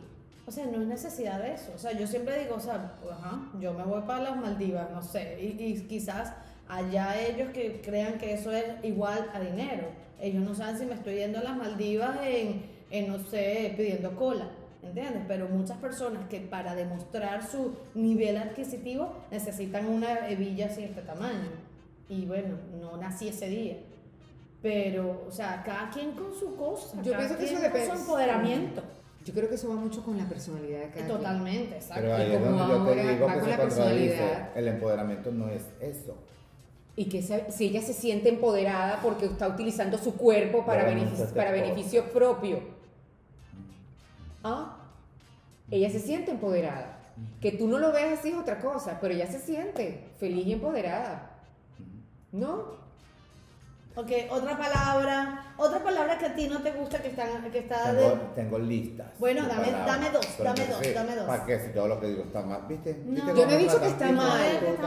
O 0.49 0.51
sea, 0.51 0.65
no 0.65 0.81
es 0.81 0.87
necesidad 0.89 1.41
de 1.43 1.53
eso. 1.53 1.71
O 1.75 1.79
sea, 1.79 1.93
yo 1.93 2.07
siempre 2.07 2.39
digo, 2.43 2.55
o 2.57 2.61
sea, 2.61 2.95
ajá, 3.13 3.39
yo 3.61 3.75
me 3.75 3.85
voy 3.85 4.01
para 4.07 4.23
las 4.23 4.37
Maldivas, 4.37 4.91
no 4.91 5.03
sé, 5.03 5.39
y, 5.41 5.63
y 5.63 5.81
quizás 5.83 6.33
allá 6.69 7.21
ellos 7.21 7.51
que 7.53 7.83
crean 7.83 8.17
que 8.17 8.33
eso 8.33 8.51
es 8.51 8.65
igual 8.83 9.31
a 9.35 9.41
dinero. 9.41 9.89
Ellos 10.21 10.43
no 10.43 10.55
saben 10.55 10.79
si 10.79 10.87
me 10.87 10.95
estoy 10.95 11.17
yendo 11.17 11.39
a 11.39 11.43
las 11.43 11.57
Maldivas 11.57 12.17
en, 12.25 12.63
en 12.91 13.09
no 13.13 13.19
sé, 13.19 13.75
pidiendo 13.77 14.17
cola, 14.17 14.49
¿entiendes? 14.83 15.23
Pero 15.29 15.49
muchas 15.51 15.77
personas 15.77 16.27
que 16.31 16.41
para 16.41 16.75
demostrar 16.75 17.47
su 17.47 17.75
nivel 17.95 18.39
adquisitivo 18.39 19.13
necesitan 19.31 19.87
una 19.87 20.29
hebilla 20.31 20.67
así 20.67 20.81
de 20.81 20.87
este 20.89 21.03
tamaño. 21.03 21.51
Y 22.09 22.25
bueno, 22.25 22.57
no 22.81 22.97
nací 22.97 23.29
ese 23.29 23.49
día. 23.51 23.77
Pero, 24.63 25.25
o 25.29 25.31
sea, 25.31 25.63
cada 25.63 25.91
quien 25.91 26.13
con 26.13 26.35
su 26.35 26.57
cosa, 26.57 26.97
Yo 27.03 27.13
cada 27.13 27.27
pienso 27.29 27.39
que 27.39 27.45
quien 27.45 27.59
eso 27.59 27.63
con 27.63 27.73
depende. 27.73 27.95
su 27.95 28.01
empoderamiento. 28.01 28.83
Yo 29.29 29.35
creo 29.35 29.49
que 29.51 29.57
eso 29.57 29.69
va 29.69 29.75
mucho 29.75 30.03
con 30.03 30.17
la 30.17 30.25
personalidad 30.27 30.81
de 30.81 30.89
cada. 30.89 31.07
Totalmente, 31.07 31.75
exacto. 31.77 32.01
Pero 32.03 32.15
ahí 32.15 32.31
Y 32.31 32.33
es 32.35 32.39
como 32.39 32.51
donde 32.57 32.67
yo 32.73 32.79
ahora 32.81 33.03
te 33.03 33.09
digo 33.13 33.27
va 33.27 33.33
que 33.35 33.39
con 33.41 33.45
se 33.45 33.51
la 33.51 33.57
contradice. 33.59 34.09
personalidad. 34.17 34.57
El 34.57 34.69
empoderamiento 34.69 35.31
no 35.33 35.49
es 35.51 35.63
eso. 35.81 36.15
Y 36.97 37.05
que 37.11 37.21
se- 37.23 37.51
si 37.53 37.67
ella 37.67 37.83
se 37.83 37.93
siente 37.93 38.31
empoderada 38.31 39.01
porque 39.03 39.27
está 39.27 39.47
utilizando 39.49 39.99
su 39.99 40.15
cuerpo 40.17 40.65
para, 40.65 40.85
Para 40.85 40.95
beneficio, 40.95 41.27
para 41.35 41.51
beneficio 41.53 42.05
propio. 42.11 42.61
¿Ah? 44.43 44.77
Ella 45.71 45.91
se 45.91 45.99
siente 46.01 46.31
empoderada. 46.31 46.95
Que 47.43 47.53
tú 47.53 47.69
no 47.69 47.79
lo 47.79 47.93
veas 47.93 48.19
así 48.19 48.31
es 48.31 48.37
otra 48.37 48.61
cosa, 48.61 48.99
pero 49.01 49.13
ella 49.13 49.27
se 49.27 49.41
siente 49.41 50.09
feliz 50.19 50.47
y 50.47 50.53
empoderada. 50.55 51.33
¿No? 52.33 52.88
Ok, 53.99 54.13
otra 54.31 54.57
palabra, 54.57 55.53
otra 55.57 55.83
palabra 55.83 56.17
que 56.19 56.27
a 56.27 56.33
ti 56.37 56.47
no 56.47 56.61
te 56.63 56.71
gusta 56.71 57.03
que, 57.03 57.09
están, 57.09 57.51
que 57.51 57.59
está 57.59 57.93
de... 57.93 58.03
Tengo, 58.09 58.23
tengo 58.37 58.59
listas. 58.61 59.09
Bueno, 59.19 59.45
dame- 59.49 59.73
dame 59.73 60.11
dos, 60.11 60.25
Pero 60.39 60.51
dame 60.55 60.67
dos, 60.69 60.79
sé, 60.79 60.93
dame 60.95 61.17
dos. 61.17 61.25
¿Para 61.27 61.45
qué? 61.45 61.59
Si 61.59 61.71
todo 61.73 61.89
lo 61.89 61.99
que 61.99 62.07
digo 62.07 62.23
está 62.23 62.43
mal. 62.43 62.61
¿Viste? 62.69 63.03
No. 63.05 63.13
¿Viste 63.25 63.35
Yo 63.41 63.47
no 63.47 63.53
he 63.53 63.57
dicho 63.59 63.81
que 63.81 63.87
está 63.89 64.13
mal. 64.13 64.41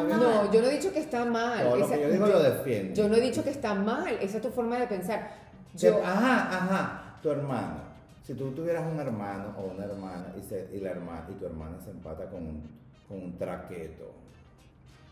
No, 0.08 0.52
yo 0.54 0.62
no 0.62 0.67
he 0.67 0.71
dicho 0.71 0.93
que 0.93 1.00
está 1.02 1.26
mal. 1.26 1.62
Todo 1.62 1.76
lo 1.76 1.86
Esa- 1.86 1.95
que 1.95 2.02
yo 2.04 2.10
digo 2.10 2.26
lo 2.28 2.39
defiendo. 2.41 2.93
Yo 2.93 3.10
no 3.10 3.15
he 3.15 3.19
dicho 3.21 3.43
que 3.43 3.50
está 3.50 3.74
mal. 3.74 4.17
Esa 4.21 4.38
es 4.38 4.41
tu 4.43 4.50
forma 4.50 4.78
de 4.80 4.88
pensar. 4.88 5.30
Yo, 5.76 5.89
Yo, 6.00 6.06
ajá, 6.06 6.47
ajá, 6.47 7.15
tu 7.21 7.32
hermano. 7.32 7.82
Si 8.26 8.34
tú 8.34 8.52
tuvieras 8.52 8.84
un 8.89 8.97
hermano 8.97 9.54
o 9.58 9.74
una 9.76 9.84
hermana 9.84 10.28
y, 10.39 10.41
se- 10.47 10.69
y 10.74 10.80
la 10.80 10.91
hermana 10.91 11.26
y 11.30 11.34
tu 11.34 11.45
hermana 11.47 11.76
se 11.84 11.91
empata 11.91 12.28
con 12.30 12.43
un, 12.47 12.69
con 13.10 13.17
un 13.24 13.38
traqueto, 13.38 14.10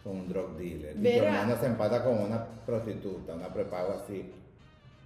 con 0.10 0.19
un 0.22 0.28
drug 0.28 0.58
dealer, 0.58 0.91
y 0.91 0.95
tu 0.95 1.02
Verá. 1.04 1.26
hermano 1.41 1.56
se 1.60 1.65
empata 1.67 2.04
con 2.04 2.19
una 2.19 2.43
prostituta, 2.65 3.34
una 3.34 3.54
prepago 3.54 3.93
así. 4.04 4.32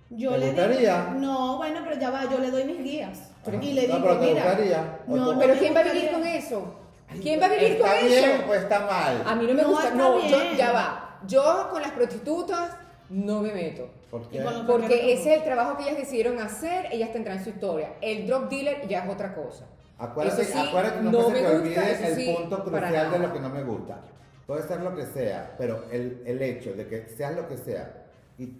Yo 0.09 0.31
¿Te 0.31 0.37
le 0.37 0.45
gustaría? 0.47 1.05
digo, 1.05 1.19
no, 1.19 1.57
bueno, 1.57 1.79
pero 1.83 1.99
ya 1.99 2.09
va, 2.09 2.29
yo 2.29 2.37
le 2.39 2.51
doy 2.51 2.63
mis 2.65 2.83
guías. 2.83 3.31
Ajá. 3.45 3.57
Y 3.61 3.73
le 3.73 3.87
No, 3.87 3.95
digo, 3.95 4.07
pero 4.07 4.19
te 4.19 4.25
mira, 4.27 4.43
gustaría. 4.45 4.99
O 5.07 5.15
no, 5.15 5.25
tú- 5.25 5.33
no 5.33 5.39
pero 5.39 5.53
¿quién 5.55 5.75
va 5.75 5.79
a 5.79 5.83
vivir 5.83 6.11
con 6.11 6.25
eso? 6.25 6.75
¿Quién 7.21 7.41
va 7.41 7.45
a 7.45 7.49
vivir 7.49 7.63
¿Está 7.73 7.91
con 7.99 8.07
bien 8.07 8.23
eso? 8.29 8.49
o 8.49 8.53
está 8.53 8.79
mal? 8.85 9.23
A 9.25 9.35
mí 9.35 9.45
no 9.47 9.53
me 9.53 9.61
No, 9.63 9.69
gusta. 9.69 9.89
No, 9.93 10.27
yo, 10.27 10.37
ya 10.57 10.71
va. 10.71 11.19
Yo 11.27 11.67
con 11.71 11.81
las 11.81 11.91
prostitutas 11.91 12.75
no 13.09 13.41
me 13.41 13.53
meto. 13.53 13.89
¿Por 14.09 14.29
qué? 14.29 14.41
Con 14.43 14.65
Porque 14.67 15.13
ese 15.13 15.31
es 15.33 15.37
el 15.39 15.43
trabajo 15.43 15.77
que 15.77 15.83
ellas 15.83 15.97
decidieron 15.97 16.39
hacer, 16.39 16.87
ellas 16.91 17.11
tendrán 17.11 17.43
su 17.43 17.49
historia. 17.49 17.93
El 18.01 18.25
drug 18.27 18.47
dealer 18.49 18.87
ya 18.87 19.03
es 19.05 19.09
otra 19.11 19.33
cosa. 19.35 19.65
Acuérdate, 19.97 20.41
Eso 20.43 20.51
sí, 20.53 20.67
acuérdate 20.67 21.01
no, 21.01 21.11
no 21.11 21.29
me 21.29 21.35
se 21.39 21.43
te 21.43 21.49
gusta, 21.49 21.55
olvide 21.57 21.91
eso 21.91 22.03
el 22.05 22.15
sí, 22.15 22.35
punto 22.35 22.63
crucial 22.63 23.11
de 23.11 23.19
lo 23.19 23.33
que 23.33 23.39
no 23.39 23.49
me 23.49 23.63
gusta. 23.63 24.01
Puede 24.47 24.67
ser 24.67 24.81
lo 24.81 24.95
que 24.95 25.05
sea, 25.05 25.55
pero 25.57 25.85
el, 25.91 26.21
el 26.25 26.41
hecho 26.41 26.73
de 26.73 26.85
que 26.87 27.07
seas 27.07 27.33
lo 27.35 27.47
que 27.47 27.57
sea 27.57 28.03
y 28.37 28.53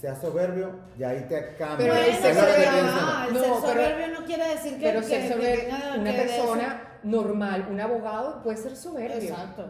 seas 0.00 0.20
soberbio, 0.20 0.70
ya 0.98 1.10
ahí 1.10 1.26
te 1.28 1.54
cambia. 1.56 1.76
Pero 1.78 1.94
Bueno, 1.94 2.06
el 2.06 2.10
Es 2.10 2.18
ser 2.18 2.34
lo 2.34 2.40
que 2.40 2.46
te 2.52 2.66
soberbio- 2.66 2.90
ah, 2.92 3.24
el 3.28 3.34
No, 3.34 3.40
ser 3.40 3.48
pero- 3.52 3.60
soberbio 3.60 4.20
no 4.20 4.26
quiere 4.26 4.48
decir 4.48 4.72
que, 4.78 4.86
Pero 4.86 5.00
que- 5.00 5.06
ser 5.06 5.22
que 5.22 5.28
soberbio, 5.32 5.64
tenga 5.64 5.94
una 5.94 6.10
que 6.10 6.16
de 6.16 6.24
eso- 6.24 6.36
persona 6.52 6.82
normal, 7.04 7.66
un 7.70 7.80
abogado 7.80 8.42
puede 8.42 8.56
ser 8.58 8.76
soberbio. 8.76 9.16
Exacto. 9.30 9.66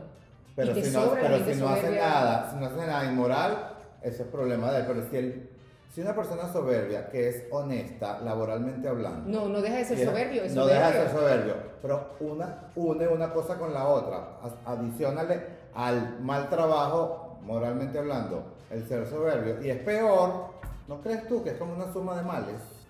Pero 0.56 0.74
si 0.74 0.90
no, 0.90 1.14
pero 1.14 1.44
si 1.44 1.54
no 1.60 1.68
hace 1.70 1.90
nada, 1.98 2.50
si 2.50 2.56
no 2.58 2.66
hace 2.66 2.76
nada 2.86 3.04
inmoral, 3.06 3.68
eso 4.02 4.22
es 4.22 4.28
problema 4.28 4.70
de 4.72 4.80
él. 4.80 4.84
Pero 4.86 5.02
si 5.10 5.16
él, 5.16 5.48
si 5.94 6.00
una 6.02 6.14
persona 6.14 6.52
soberbia 6.52 7.08
que 7.08 7.28
es 7.28 7.44
honesta, 7.50 8.20
laboralmente 8.20 8.86
hablando, 8.88 9.28
No, 9.30 9.48
no 9.48 9.62
deja 9.62 9.76
de 9.76 9.84
ser 9.84 10.04
soberbio, 10.04 10.42
es 10.44 10.54
no 10.54 10.62
soberbio. 10.64 10.86
deja 10.86 10.92
de 10.98 11.06
ser 11.08 11.18
soberbio, 11.18 11.54
pero 11.82 12.14
una 12.20 12.70
une 12.76 13.08
una 13.08 13.32
cosa 13.32 13.58
con 13.58 13.74
la 13.74 13.88
otra, 13.88 14.38
adicionale 14.64 15.62
al 15.74 16.20
mal 16.20 16.48
trabajo, 16.48 17.38
moralmente 17.42 17.98
hablando, 17.98 18.44
el 18.70 18.86
ser 18.86 19.06
soberbio. 19.06 19.60
Y 19.62 19.70
es 19.70 19.80
peor, 19.80 20.46
¿no 20.86 21.00
crees 21.00 21.26
tú 21.28 21.42
que 21.42 21.50
es 21.50 21.56
como 21.56 21.74
una 21.74 21.92
suma 21.92 22.16
de 22.16 22.22
males? 22.22 22.81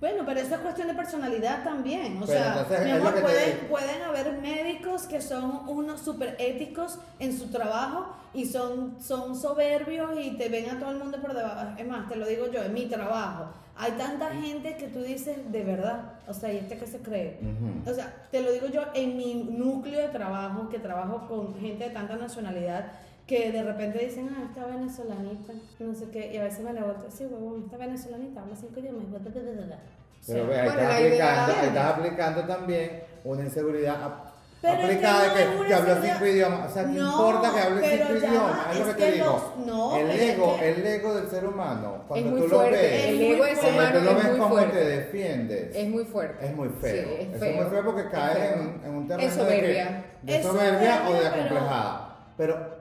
Bueno, 0.00 0.22
pero 0.24 0.38
eso 0.38 0.54
es 0.54 0.60
cuestión 0.60 0.86
de 0.86 0.94
personalidad 0.94 1.64
también. 1.64 2.22
O 2.22 2.26
Pero 2.26 2.68
sea, 2.68 2.84
mi 2.84 2.90
amor, 2.92 3.20
pueden, 3.20 3.58
pueden 3.68 4.02
haber 4.02 4.38
médicos 4.40 5.06
que 5.06 5.20
son 5.20 5.68
unos 5.68 6.00
súper 6.02 6.36
éticos 6.38 7.00
en 7.18 7.36
su 7.36 7.48
trabajo 7.50 8.14
y 8.32 8.46
son, 8.46 8.96
son 9.00 9.34
soberbios 9.34 10.10
y 10.20 10.36
te 10.36 10.48
ven 10.48 10.70
a 10.70 10.78
todo 10.78 10.92
el 10.92 10.98
mundo 10.98 11.20
por 11.20 11.34
debajo. 11.34 11.74
Es 11.76 11.86
más, 11.86 12.08
te 12.08 12.14
lo 12.14 12.26
digo 12.26 12.46
yo, 12.46 12.62
en 12.62 12.74
mi 12.74 12.86
trabajo. 12.86 13.46
Hay 13.76 13.92
tanta 13.92 14.30
gente 14.30 14.76
que 14.76 14.88
tú 14.88 15.00
dices, 15.02 15.36
de 15.50 15.64
verdad, 15.64 16.12
o 16.26 16.34
sea, 16.34 16.52
¿y 16.52 16.58
este 16.58 16.78
que 16.78 16.86
se 16.86 16.98
cree? 16.98 17.38
O 17.86 17.92
sea, 17.92 18.12
te 18.30 18.40
lo 18.40 18.52
digo 18.52 18.66
yo 18.66 18.82
en 18.94 19.16
mi 19.16 19.34
núcleo 19.34 20.00
de 20.00 20.08
trabajo, 20.08 20.68
que 20.68 20.78
trabajo 20.78 21.26
con 21.28 21.58
gente 21.60 21.84
de 21.84 21.90
tanta 21.90 22.16
nacionalidad, 22.16 22.92
que 23.28 23.52
de 23.52 23.62
repente 23.62 23.98
dicen, 23.98 24.30
ah, 24.34 24.44
esta 24.48 24.66
venezolanita, 24.66 25.52
no 25.80 25.94
sé 25.94 26.06
qué, 26.10 26.32
y 26.32 26.38
a 26.38 26.44
veces 26.44 26.60
me 26.64 26.72
la 26.72 26.82
vuelto, 26.82 27.04
sí, 27.10 27.26
huevón, 27.26 27.62
esta 27.66 27.76
venezolanita 27.76 28.40
habla 28.40 28.56
cinco 28.56 28.80
idiomas, 28.80 29.10
bla, 29.10 29.18
bla, 29.18 29.30
bla, 29.30 29.42
bla, 29.52 29.66
bla". 29.66 29.76
O 29.76 30.24
sea, 30.24 30.34
Pero 30.34 30.46
ve, 30.48 30.54
ahí 30.60 30.64
Bueno, 30.66 30.80
estás 30.80 30.92
la 30.94 31.00
idea- 31.06 31.44
aplicando, 31.44 31.60
ahí 31.62 31.68
estás 31.68 31.84
aplicando 31.98 32.40
también 32.44 33.02
una 33.24 33.42
inseguridad 33.44 34.02
ap- 34.02 34.28
Pero 34.60 34.72
es 34.74 34.78
que 34.80 34.84
aplicada 34.86 35.28
no 35.28 35.34
de 35.34 35.42
es 35.42 35.48
que, 35.48 35.56
una 35.58 35.68
que 35.68 35.74
hablo 35.74 35.88
inseguridad. 35.90 36.14
cinco 36.16 36.26
idiomas. 36.26 36.70
O 36.70 36.74
sea, 36.74 36.82
¿qué 36.84 36.88
No, 36.98 37.10
importa 37.10 37.52
que 37.54 37.60
hable 37.60 37.80
cinco 37.98 38.12
idiomas? 38.26 38.58
Es 38.72 38.78
lo 38.78 38.86
que 38.86 38.92
te 38.92 38.98
que 39.04 39.12
digo. 39.12 39.26
los- 39.56 39.66
no, 39.66 39.96
el 39.96 40.06
pero 40.06 40.12
es 40.18 40.22
ego, 40.30 40.56
que- 40.58 40.68
el 40.72 40.86
ego 40.86 41.14
del 41.14 41.28
ser 41.28 41.44
humano, 41.46 42.04
cuando 42.08 42.30
tú 42.30 42.48
lo 42.48 42.48
fuerte. 42.48 42.76
ves, 42.76 43.04
El 43.04 43.20
ego 43.22 43.36
muy 43.36 43.46
del 43.46 43.56
ser 43.56 43.64
cuando 43.64 43.78
humano 43.82 43.98
tú 43.98 44.04
lo 44.04 44.10
es 44.10 44.16
ves 44.16 44.26
muy 44.30 44.38
cómo 44.40 44.54
te 44.56 44.60
fuerte. 44.62 44.84
defiendes, 44.88 45.76
Es 45.76 45.88
muy 45.88 46.04
fuerte. 46.06 46.46
es 46.46 46.56
muy 46.56 46.68
feo. 46.70 47.04
Sí, 47.08 47.14
es 47.32 47.38
feo. 47.38 47.50
es 47.50 47.56
muy 47.56 47.64
feo 47.70 47.84
porque 47.84 48.00
Es 48.00 48.06
caes 48.08 48.52
en, 48.54 48.80
en 48.84 48.94
un 48.94 49.06
terreno 49.06 49.28
Es 49.28 49.36
de, 49.36 49.44
que- 49.44 49.48
soberbia. 49.50 50.04
de 50.22 50.42
soberbia 50.42 51.02
o 51.08 51.12
de 51.12 51.26
acomplejada. 51.28 52.04
Pero 52.36 52.77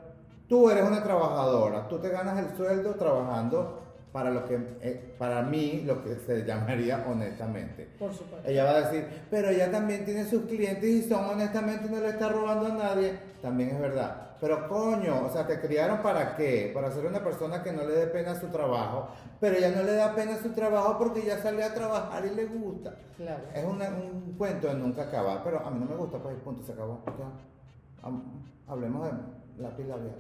tú 0.48 0.70
eres 0.70 0.84
una 0.86 1.04
trabajadora, 1.04 1.88
tú 1.88 2.00
te 2.00 2.10
ganas 2.10 2.38
el 2.40 2.56
sueldo 2.58 2.96
trabajando 2.96 3.84
para 4.12 4.32
lo 4.32 4.46
que, 4.46 4.56
eh, 4.82 5.16
para 5.20 5.42
mí, 5.44 5.84
lo 5.86 6.04
que 6.04 6.16
se 6.16 6.44
llamaría 6.44 7.06
honestamente. 7.08 7.88
por 8.00 8.12
supuesto. 8.14 8.48
Ella 8.50 8.64
va 8.64 8.72
a 8.72 8.82
decir, 8.90 9.06
pero 9.30 9.50
ella 9.50 9.70
también 9.70 10.06
tiene 10.06 10.26
sus 10.26 10.44
clientes 10.46 10.84
y 10.90 11.04
son 11.08 11.26
honestamente 11.26 11.90
no 11.90 12.00
le 12.00 12.10
está 12.10 12.30
robando 12.30 12.68
a 12.68 12.70
nadie. 12.78 13.20
También 13.42 13.70
es 13.72 13.80
verdad. 13.80 14.24
Pero 14.40 14.68
coño, 14.70 15.26
o 15.26 15.30
sea, 15.32 15.46
te 15.48 15.60
criaron 15.60 16.02
para 16.04 16.36
qué? 16.36 16.70
Para 16.74 16.92
ser 16.92 17.06
una 17.06 17.24
persona 17.24 17.64
que 17.64 17.72
no 17.72 17.84
le 17.84 17.94
dé 17.94 18.08
pena 18.08 18.34
su 18.40 18.48
trabajo. 18.48 19.08
Pero 19.40 19.58
ella 19.58 19.72
no 19.76 19.84
le 19.84 19.94
da 19.94 20.14
pena 20.16 20.38
su 20.38 20.50
trabajo 20.52 20.98
porque 21.00 21.24
ya 21.26 21.38
salió 21.40 21.66
a 21.66 21.74
trabajar 21.74 22.24
y 22.26 22.36
le 22.36 22.46
gusta. 22.46 22.96
Claro. 23.18 23.44
Es 23.54 23.66
una- 23.66 23.90
un 23.90 24.36
cuento 24.38 24.68
de 24.68 24.76
nunca 24.76 25.04
acabar. 25.04 25.42
Pero 25.44 25.60
a 25.66 25.70
mí 25.72 25.80
no 25.80 25.86
me 25.88 25.96
gusta, 25.96 26.20
pues 26.20 26.36
punto, 26.44 26.64
se 26.64 26.72
acabó. 26.74 27.02
Ya. 27.06 28.12
Hablemos 28.68 29.06
de 29.06 29.12
lápiz 29.60 29.86
labial. 29.86 30.16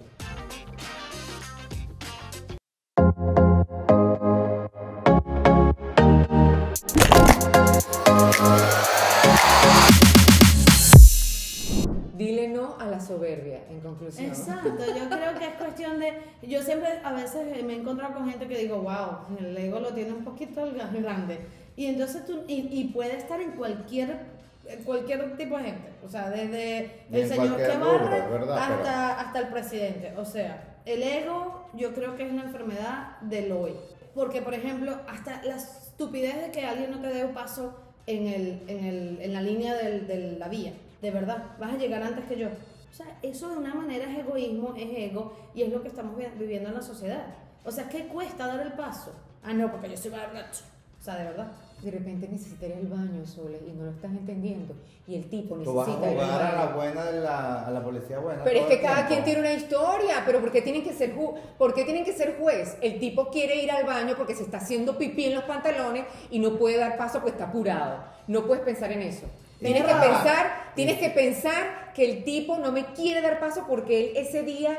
Dile 12.18 12.48
no 12.48 12.76
a 12.80 12.88
la 12.88 13.00
soberbia, 13.00 13.64
en 13.70 13.80
conclusión. 13.82 14.26
Exacto, 14.26 14.70
yo 14.70 15.08
creo 15.08 15.38
que 15.38 15.46
es 15.46 15.54
cuestión 15.60 16.00
de, 16.00 16.14
yo 16.42 16.64
siempre 16.64 17.00
a 17.04 17.14
veces 17.14 17.64
me 17.64 17.74
he 17.74 17.78
encontrado 17.78 18.16
con 18.16 18.28
gente 18.28 18.48
que 18.48 18.58
digo, 18.58 18.82
wow, 18.82 19.38
el 19.40 19.56
ego 19.56 19.80
lo 19.80 19.94
tiene 19.94 20.14
un 20.14 20.24
poquito 20.24 20.66
grande. 20.74 21.40
Y 21.76 21.86
entonces 21.86 22.26
tú, 22.26 22.44
y, 22.48 22.68
y 22.72 22.86
puede 22.86 23.18
estar 23.18 23.40
en 23.40 23.52
cualquier, 23.52 24.37
cualquier 24.86 25.36
tipo 25.38 25.58
de 25.58 25.64
gente, 25.66 25.90
o 26.04 26.10
sea, 26.10 26.30
desde 26.30 27.04
el 27.12 27.22
en 27.22 27.30
señor 27.30 27.58
que 27.58 27.64
barre 27.78 28.18
hasta, 28.62 28.78
pero- 28.78 28.90
hasta 28.90 29.40
el 29.40 29.48
presidente. 29.48 30.14
O 30.18 30.26
sea, 30.26 30.78
el 30.86 31.04
ego 31.04 31.70
yo 31.74 31.94
creo 31.94 32.16
que 32.16 32.26
es 32.26 32.32
una 32.32 32.44
enfermedad 32.44 33.18
del 33.22 33.52
hoy. 33.52 33.74
Porque, 34.14 34.42
por 34.42 34.54
ejemplo, 34.54 34.96
hasta 35.08 35.44
la 35.44 35.56
estupidez 35.58 36.42
de 36.42 36.52
que 36.52 36.66
alguien 36.66 36.92
no 36.92 37.00
te 37.00 37.08
dé 37.08 37.24
un 37.26 37.34
paso 37.34 37.78
en, 38.08 38.26
el, 38.28 38.64
en, 38.68 38.86
el, 38.86 39.20
en 39.22 39.34
la 39.34 39.42
línea 39.42 39.76
del- 39.76 40.08
de 40.08 40.32
la 40.40 40.48
vía. 40.48 40.74
De 41.02 41.12
verdad, 41.12 41.44
vas 41.60 41.74
a 41.74 41.78
llegar 41.78 42.02
antes 42.02 42.26
que 42.26 42.38
yo. 42.38 42.48
O 42.48 42.94
sea, 42.94 43.06
eso 43.22 43.50
de 43.50 43.58
una 43.58 43.76
manera 43.76 44.10
es 44.12 44.18
egoísmo, 44.18 44.74
es 44.76 44.88
ego, 45.12 45.38
y 45.54 45.62
es 45.62 45.72
lo 45.72 45.82
que 45.84 45.90
estamos 45.90 46.18
vi- 46.18 46.26
viviendo 46.40 46.70
en 46.70 46.76
la 46.76 46.82
sociedad. 46.82 47.26
O 47.64 47.72
sea, 47.72 47.90
¿qué 47.90 48.08
cuesta 48.08 48.48
dar 48.48 48.62
el 48.66 48.74
paso? 48.74 49.14
Ah, 49.44 49.54
no, 49.54 49.70
porque 49.72 49.90
yo 49.90 49.98
soy 49.98 50.10
borracho. 50.12 50.64
O 51.00 51.04
sea, 51.04 51.16
de 51.16 51.26
verdad. 51.26 51.52
De 51.82 51.92
repente 51.92 52.28
necesitaría 52.28 52.80
el 52.80 52.88
baño, 52.88 53.24
Sole, 53.26 53.60
y 53.68 53.72
no 53.72 53.86
lo 53.86 53.92
estás 53.92 54.12
entendiendo. 54.12 54.74
Y 55.08 55.16
el 55.16 55.30
tipo 55.30 55.56
Tú 55.58 55.76
vas 55.76 55.88
a 55.88 55.92
necesita 55.92 56.12
jugar 56.12 56.42
a 56.42 56.66
la 56.66 56.76
buena 56.76 57.06
de 57.06 57.22
la, 57.22 57.68
a 57.68 57.72
la 57.72 57.84
policía 57.84 58.18
buena. 58.18 58.44
Pero 58.44 58.62
es 58.62 58.66
que 58.66 58.82
cada 58.82 59.08
quien 59.08 59.24
tiene 59.24 59.42
una 59.42 59.54
historia, 59.54 60.24
pero 60.26 60.40
¿por 60.40 60.52
qué 60.52 60.64
tienen 60.64 60.84
que 60.84 60.94
ser 60.94 61.16
ju 61.16 61.36
¿por 61.58 61.76
qué 61.76 61.84
tienen 61.84 62.04
que 62.04 62.14
ser 62.14 62.38
juez? 62.40 62.78
El 62.82 63.00
tipo 63.00 63.30
quiere 63.30 63.62
ir 63.62 63.72
al 63.72 63.86
baño 63.86 64.16
porque 64.18 64.34
se 64.34 64.44
está 64.44 64.58
haciendo 64.58 64.98
pipí 64.98 65.26
en 65.26 65.36
los 65.36 65.44
pantalones 65.44 66.06
y 66.32 66.40
no 66.40 66.58
puede 66.58 66.78
dar 66.78 66.98
paso 66.98 67.20
porque 67.20 67.32
está 67.32 67.46
apurado. 67.46 68.04
No 68.28 68.46
puedes 68.48 68.64
pensar 68.64 68.92
en 68.92 69.04
eso. 69.04 69.28
Tienes 69.60 69.84
que 69.84 69.94
pensar, 69.94 70.72
tienes 70.76 71.00
que 71.00 71.10
pensar 71.10 71.94
que 71.94 72.06
el 72.06 72.24
tipo 72.24 72.58
no 72.58 72.72
me 72.72 72.86
quiere 72.94 73.22
dar 73.22 73.40
paso 73.40 73.66
porque 73.68 74.00
él 74.00 74.18
ese 74.18 74.44
día 74.44 74.78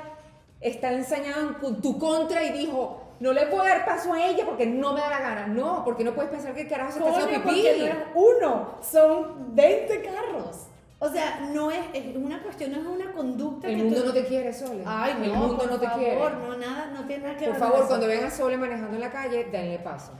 está 0.60 0.92
ensañado 0.92 1.56
en 1.62 1.80
tu 1.80 1.98
contra 1.98 2.44
y 2.44 2.52
dijo, 2.52 3.07
no 3.20 3.32
le 3.32 3.46
puedo 3.46 3.64
dar 3.64 3.84
paso 3.84 4.12
a 4.12 4.26
ella 4.26 4.44
porque 4.46 4.66
no 4.66 4.92
me 4.92 5.00
da 5.00 5.10
la 5.10 5.20
gana. 5.20 5.46
No, 5.46 5.84
porque 5.84 6.04
no 6.04 6.14
puedes 6.14 6.30
pensar 6.30 6.54
que 6.54 6.62
el 6.62 6.68
carajo 6.68 6.92
se 6.92 6.98
está 6.98 7.10
haciendo 7.10 7.42
pipí. 7.48 7.62
no 7.62 7.84
es 7.86 7.94
uno, 8.14 8.74
son 8.82 9.54
20 9.54 10.02
carros. 10.02 10.66
O 11.00 11.08
sea, 11.08 11.40
no 11.52 11.70
es, 11.70 11.78
es 11.94 12.16
una 12.16 12.42
cuestión, 12.42 12.72
no 12.72 12.78
es 12.78 12.86
una 12.86 13.12
conducta 13.12 13.68
El 13.68 13.76
que 13.76 13.82
mundo 13.84 14.00
tú- 14.00 14.06
no 14.08 14.12
te 14.12 14.24
quiere, 14.24 14.52
Sole. 14.52 14.82
Ay, 14.84 15.14
no, 15.18 15.24
el 15.26 15.30
mundo 15.32 15.56
por 15.58 15.70
no 15.70 15.78
te 15.78 15.86
favor, 15.86 16.00
quiere. 16.00 16.20
no, 16.20 16.56
nada, 16.56 16.86
no 16.92 17.06
tiene 17.06 17.22
nada 17.22 17.36
que 17.36 17.44
Por 17.44 17.52
ver 17.54 17.60
con 17.62 17.70
favor, 17.70 17.86
cuando 17.88 18.06
vean 18.08 18.24
a 18.24 18.30
Sole 18.30 18.56
manejando 18.56 18.94
en 18.96 19.00
la 19.00 19.10
calle, 19.12 19.44
denle 19.44 19.78
paso. 19.78 20.10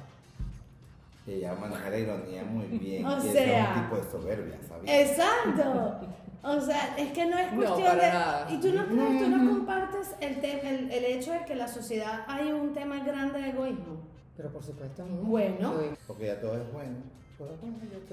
Ella 1.26 1.54
maneja 1.54 1.90
la 1.90 1.98
ironía 1.98 2.44
muy 2.44 2.66
bien. 2.66 3.04
O 3.04 3.20
sea- 3.20 3.70
es 3.72 3.76
un 3.76 3.82
tipo 3.82 3.96
de 3.96 4.10
soberbia, 4.10 4.58
¿sabías? 4.68 5.10
Exacto. 5.10 5.94
O 6.42 6.60
sea, 6.60 6.94
es 6.96 7.12
que 7.12 7.26
no 7.26 7.36
es 7.38 7.52
No, 7.52 7.56
cuestión 7.58 7.88
para 7.88 8.04
de... 8.06 8.12
nada. 8.12 8.46
Y 8.50 8.56
tú 8.60 8.72
no 8.72 8.86
crees, 8.86 9.22
tú 9.24 9.28
no 9.30 9.50
compartes 9.50 10.14
el, 10.20 10.40
te- 10.40 10.68
el, 10.68 10.90
el 10.92 11.04
hecho 11.04 11.32
de 11.32 11.44
que 11.44 11.52
en 11.54 11.58
la 11.58 11.68
sociedad 11.68 12.24
hay 12.28 12.52
un 12.52 12.72
tema 12.72 13.00
grande 13.04 13.40
de 13.40 13.48
egoísmo. 13.50 13.96
Pero 14.36 14.50
por 14.50 14.62
supuesto, 14.62 15.04
Bueno. 15.04 15.74
Porque 16.06 16.26
ya 16.26 16.40
todo 16.40 16.56
es 16.56 16.72
bueno. 16.72 16.96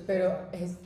Pero 0.08 0.38
es, 0.52 0.78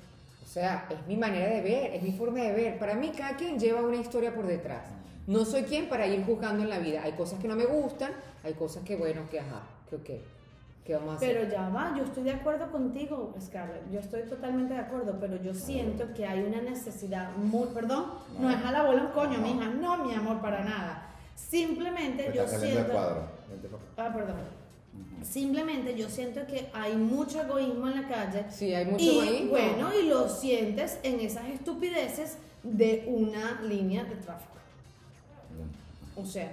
o 0.43 0.45
sea, 0.47 0.87
es 0.89 1.07
mi 1.07 1.15
manera 1.17 1.47
de 1.49 1.61
ver, 1.61 1.93
es 1.93 2.01
mi 2.03 2.11
forma 2.11 2.39
de 2.39 2.53
ver. 2.53 2.79
Para 2.79 2.95
mí, 2.95 3.11
cada 3.15 3.35
quien 3.35 3.59
lleva 3.59 3.81
una 3.81 3.97
historia 3.97 4.33
por 4.33 4.45
detrás. 4.47 4.85
No 5.27 5.45
soy 5.45 5.63
quien 5.63 5.87
para 5.89 6.07
ir 6.07 6.25
juzgando 6.25 6.63
en 6.63 6.69
la 6.69 6.79
vida. 6.79 7.01
Hay 7.03 7.13
cosas 7.13 7.39
que 7.39 7.47
no 7.47 7.55
me 7.55 7.65
gustan, 7.65 8.11
hay 8.43 8.53
cosas 8.53 8.83
que, 8.83 8.95
bueno, 8.95 9.21
que 9.29 9.39
ajá, 9.39 9.61
que 9.89 9.95
ok. 9.95 10.09
¿Qué 10.85 10.95
vamos 10.95 11.13
a 11.13 11.17
hacer? 11.17 11.37
Pero 11.37 11.51
ya 11.51 11.69
va, 11.69 11.93
yo 11.95 12.03
estoy 12.03 12.23
de 12.23 12.31
acuerdo 12.31 12.71
contigo, 12.71 13.35
Scarlett. 13.39 13.91
Yo 13.91 13.99
estoy 13.99 14.23
totalmente 14.23 14.73
de 14.73 14.79
acuerdo, 14.79 15.17
pero 15.19 15.35
yo 15.41 15.53
siento 15.53 16.13
que 16.15 16.25
hay 16.25 16.41
una 16.43 16.61
necesidad 16.61 17.31
muy. 17.35 17.67
Perdón, 17.67 18.05
no, 18.39 18.49
es 18.49 18.57
a 18.65 18.71
la 18.71 18.83
bola 18.83 19.03
un 19.03 19.11
coño, 19.11 19.37
No. 19.37 19.43
mija. 19.47 19.69
No, 19.69 20.03
mi 20.05 20.13
amor, 20.13 20.41
para 20.41 20.63
nada. 20.63 21.05
Simplemente 21.35 22.23
Te 22.23 22.37
yo 22.37 22.47
siento. 22.47 22.91
Ah, 23.97 24.11
perdón. 24.13 24.35
Simplemente 25.23 25.95
yo 25.95 26.09
siento 26.09 26.45
que 26.47 26.69
hay 26.73 26.95
mucho 26.95 27.41
egoísmo 27.41 27.87
en 27.89 28.01
la 28.01 28.07
calle. 28.07 28.45
Sí, 28.49 28.73
hay 28.73 28.85
mucho 28.85 29.03
y 29.03 29.19
egoísmo. 29.19 29.49
bueno, 29.51 29.89
y 29.93 30.07
lo 30.07 30.27
sientes 30.29 30.97
en 31.03 31.19
esas 31.19 31.45
estupideces 31.49 32.37
de 32.63 33.05
una 33.07 33.61
línea 33.61 34.03
de 34.05 34.15
tráfico. 34.15 34.53
O 36.15 36.25
sea, 36.25 36.49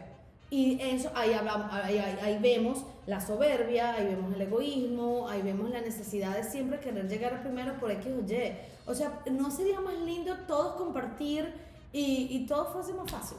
y 0.51 0.81
eso, 0.81 1.11
ahí, 1.15 1.33
hablamos, 1.33 1.73
ahí, 1.73 1.99
ahí- 1.99 2.19
ahí 2.23 2.39
vemos 2.41 2.85
la 3.07 3.21
soberbia, 3.21 3.95
ahí 3.95 4.07
vemos 4.07 4.35
el 4.35 4.41
egoísmo, 4.43 5.29
ahí 5.29 5.43
vemos 5.43 5.71
la 5.71 5.81
necesidad 5.81 6.37
de 6.37 6.45
siempre 6.45 6.79
querer 6.81 7.09
llegar 7.09 7.43
primero 7.43 7.75
por 7.81 7.91
X 7.91 8.07
o 8.17 8.21
Y. 8.33 8.53
O 8.87 8.95
sea, 8.95 9.21
¿no 9.31 9.51
sería 9.51 9.81
más 9.81 9.99
lindo 10.01 10.35
todos 10.47 10.77
compartir 10.77 11.53
y, 11.93 12.29
y 12.31 12.47
todo 12.47 12.67
fuese 12.73 12.93
más 12.95 13.11
fácil? 13.11 13.39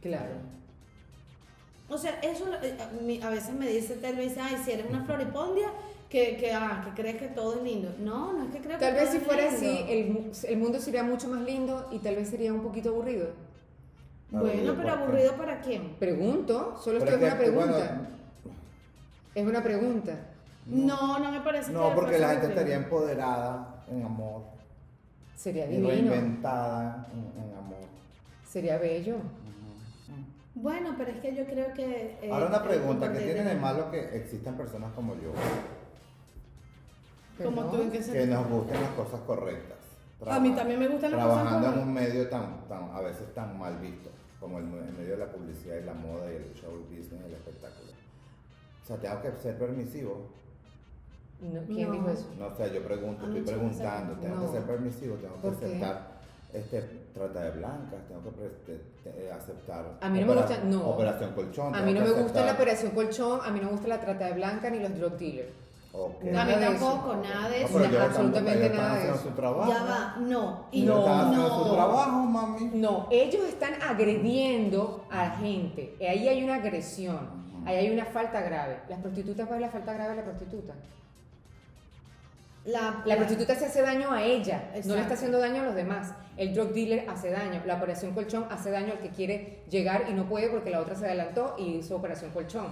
Claro. 0.00 0.34
O 1.88 1.96
sea, 1.98 2.18
eso 2.20 2.46
eh, 2.62 3.20
a, 3.22 3.30
veces 3.30 3.54
me 3.54 3.68
dice, 3.68 3.96
tal 3.96 4.16
vez, 4.16 4.36
ay, 4.38 4.56
si 4.64 4.72
eres 4.72 4.86
una 4.88 5.04
floripondia, 5.04 5.68
que, 6.10 6.36
que, 6.36 6.52
ah, 6.52 6.82
que 6.84 7.00
crees 7.00 7.16
que 7.16 7.28
todo 7.28 7.54
es 7.56 7.62
lindo. 7.62 7.94
No, 7.98 8.32
no 8.32 8.44
es 8.44 8.50
que 8.52 8.60
creo 8.60 8.78
Tal 8.78 8.94
que 8.94 9.00
vez 9.00 9.10
todo 9.10 9.18
si 9.20 9.24
fuera 9.24 9.42
lindo. 9.50 9.56
así, 9.56 9.84
el, 9.88 10.32
el 10.48 10.58
mundo 10.58 10.80
sería 10.80 11.02
mucho 11.02 11.28
más 11.28 11.42
lindo 11.42 11.88
y 11.92 11.98
tal 11.98 12.16
vez 12.16 12.28
sería 12.28 12.52
un 12.52 12.62
poquito 12.62 12.88
aburrido. 12.90 13.28
Bueno, 14.30 14.74
pero 14.76 14.90
aburrido 14.92 15.32
para 15.36 15.60
quién? 15.60 15.94
Pregunto, 15.98 16.76
solo 16.82 16.98
Pero 16.98 17.12
es 17.12 17.18
que 17.18 17.24
una 17.24 17.38
que, 17.38 17.44
pregunta. 17.44 17.66
bueno, 17.76 18.06
Es 19.34 19.46
una 19.46 19.62
pregunta. 19.62 20.12
No, 20.66 21.18
no 21.20 21.30
me 21.30 21.40
parece 21.40 21.68
que 21.68 21.72
No, 21.72 21.94
porque 21.94 22.12
fuese 22.12 22.20
la 22.20 22.28
gente 22.32 22.46
estaría 22.48 22.76
empoderada 22.76 23.84
en 23.88 24.02
amor. 24.04 24.42
Sería 25.36 25.66
Y 25.66 25.76
divino. 25.76 25.88
reinventada 25.90 27.06
en, 27.12 27.42
en 27.50 27.56
amor. 27.56 27.76
Sería 28.48 28.78
bello. 28.78 29.16
Bueno, 30.54 30.94
pero 30.96 31.10
es 31.10 31.18
que 31.20 31.34
yo 31.36 31.44
creo 31.44 31.72
que... 31.74 32.18
eh, 32.22 32.30
Ahora 32.32 32.46
una 32.46 32.62
pregunta, 32.62 33.12
¿qué 33.12 33.18
tiene 33.20 33.44
de 33.44 33.54
malo 33.56 33.90
que 33.90 34.16
existan 34.16 34.56
personas 34.56 34.90
como 34.94 35.14
yo? 35.16 35.32
Como 37.44 37.64
tú, 37.66 37.82
¿en 37.82 37.90
qué 37.90 38.00
Que 38.00 38.26
nos 38.26 38.48
gusten 38.48 38.80
las 38.80 38.90
cosas 38.92 39.20
correctas. 39.26 39.75
A 40.24 40.40
mí 40.40 40.50
también 40.54 40.80
me 40.80 40.88
gustan 40.88 41.10
las 41.12 41.20
cosas 41.20 41.34
Trabajando 41.42 41.66
en 41.68 41.72
correctas. 41.74 41.86
un 41.88 41.92
medio 41.94 42.28
tan, 42.28 42.68
tan, 42.68 42.90
a 42.96 43.00
veces 43.02 43.34
tan 43.34 43.58
mal 43.58 43.76
visto, 43.78 44.10
como 44.40 44.58
el, 44.58 44.64
el 44.64 44.92
medio 44.94 45.10
de 45.12 45.18
la 45.18 45.30
publicidad 45.30 45.76
y 45.76 45.84
la 45.84 45.92
moda 45.94 46.32
y 46.32 46.36
el 46.36 46.54
show 46.54 46.72
business 46.88 47.20
y 47.22 47.28
el 47.28 47.34
espectáculo. 47.34 47.90
O 48.82 48.86
sea, 48.86 48.96
tengo 48.96 49.20
que 49.22 49.32
ser 49.42 49.58
permisivo. 49.58 50.26
No, 51.40 51.60
¿Quién 51.66 51.88
No. 51.88 51.94
dijo 51.94 52.08
eso? 52.10 52.26
No 52.38 52.56
sé, 52.56 52.72
yo 52.74 52.82
pregunto, 52.82 53.22
Ah, 53.24 53.28
estoy 53.28 53.42
preguntando, 53.42 54.14
tengo 54.14 54.36
No. 54.36 54.46
que 54.46 54.52
ser 54.52 54.62
permisivo, 54.62 55.16
tengo 55.16 55.40
que 55.42 55.48
aceptar 55.48 56.16
este, 56.54 56.80
trata 57.12 57.42
de 57.42 57.50
blancas, 57.50 58.00
tengo 58.08 58.22
que 58.22 58.30
te- 58.64 59.10
te- 59.10 59.30
aceptar 59.32 59.84
A 60.00 60.08
mí 60.08 60.20
no 60.20 60.26
me 60.28 60.34
gusta- 60.34 60.64
no. 60.64 60.88
operación 60.88 61.32
colchón. 61.34 61.74
A 61.74 61.82
mí 61.82 61.92
no 61.92 62.00
me 62.00 62.10
gusta 62.12 62.40
la 62.40 62.52
aceptar- 62.52 62.54
operación 62.54 62.92
colchón, 62.92 63.40
a 63.44 63.50
mí 63.50 63.58
no 63.60 63.66
me 63.66 63.72
gusta 63.72 63.88
la 63.88 64.00
trata 64.00 64.24
de 64.26 64.32
blanca 64.32 64.70
ni 64.70 64.78
los 64.80 64.94
drug 64.98 65.18
dealers. 65.18 65.50
Ok. 65.98 66.22
Nada 66.24 66.42
A 66.42 66.44
mí 66.44 66.52
de 66.52 66.74
eso. 66.74 66.86
tampoco, 66.86 67.16
nada 67.16 67.48
de 67.48 67.60
No, 67.60 67.66
eso. 67.66 67.80
están- 67.84 68.02
absolutamente 68.02 68.68
nada 68.70 68.94
de 68.96 69.04
eso. 69.08 69.18
su 69.22 69.30
trabajo. 69.30 69.72
Ya 69.72 69.82
va, 69.82 70.16
no. 70.20 70.66
Y 70.70 70.82
No, 70.82 71.32
no. 71.32 71.64
su 71.64 71.72
trabajo, 71.74 72.10
mami. 72.26 72.70
No, 72.74 73.06
ellos 73.10 73.44
están 73.48 73.74
agrediendo 73.82 75.06
a 75.10 75.16
la 75.24 75.30
gente. 75.30 75.96
Ahí 76.00 76.28
hay 76.28 76.44
una 76.44 76.56
agresión. 76.56 77.46
Ahí 77.64 77.76
hay 77.76 77.90
una 77.90 78.04
falta 78.04 78.40
grave. 78.42 78.78
Las 78.88 79.00
prostitutas, 79.00 79.46
¿cuál 79.46 79.58
es 79.60 79.66
la 79.66 79.72
falta 79.72 79.92
grave 79.94 80.10
de 80.10 80.16
la 80.16 80.24
prostituta? 80.24 80.74
La, 82.66 83.02
La 83.04 83.16
prostituta 83.16 83.54
se 83.54 83.66
hace 83.66 83.80
daño 83.80 84.10
a 84.12 84.22
ella, 84.24 84.64
no 84.66 84.72
le 84.72 84.78
Exacto. 84.80 85.00
está 85.02 85.14
haciendo 85.14 85.38
daño 85.38 85.62
a 85.62 85.64
los 85.66 85.74
demás. 85.76 86.12
El 86.36 86.52
drug 86.52 86.72
dealer 86.72 87.08
hace 87.08 87.30
daño, 87.30 87.62
la 87.64 87.76
operación 87.76 88.12
colchón 88.12 88.46
hace 88.50 88.70
daño 88.72 88.92
al 88.92 88.98
que 88.98 89.10
quiere 89.10 89.60
llegar 89.70 90.04
y 90.10 90.14
no 90.14 90.24
puede 90.28 90.48
porque 90.48 90.70
la 90.70 90.80
otra 90.80 90.96
se 90.96 91.06
adelantó 91.06 91.54
y 91.58 91.76
hizo 91.76 91.94
operación 91.96 92.32
colchón. 92.32 92.66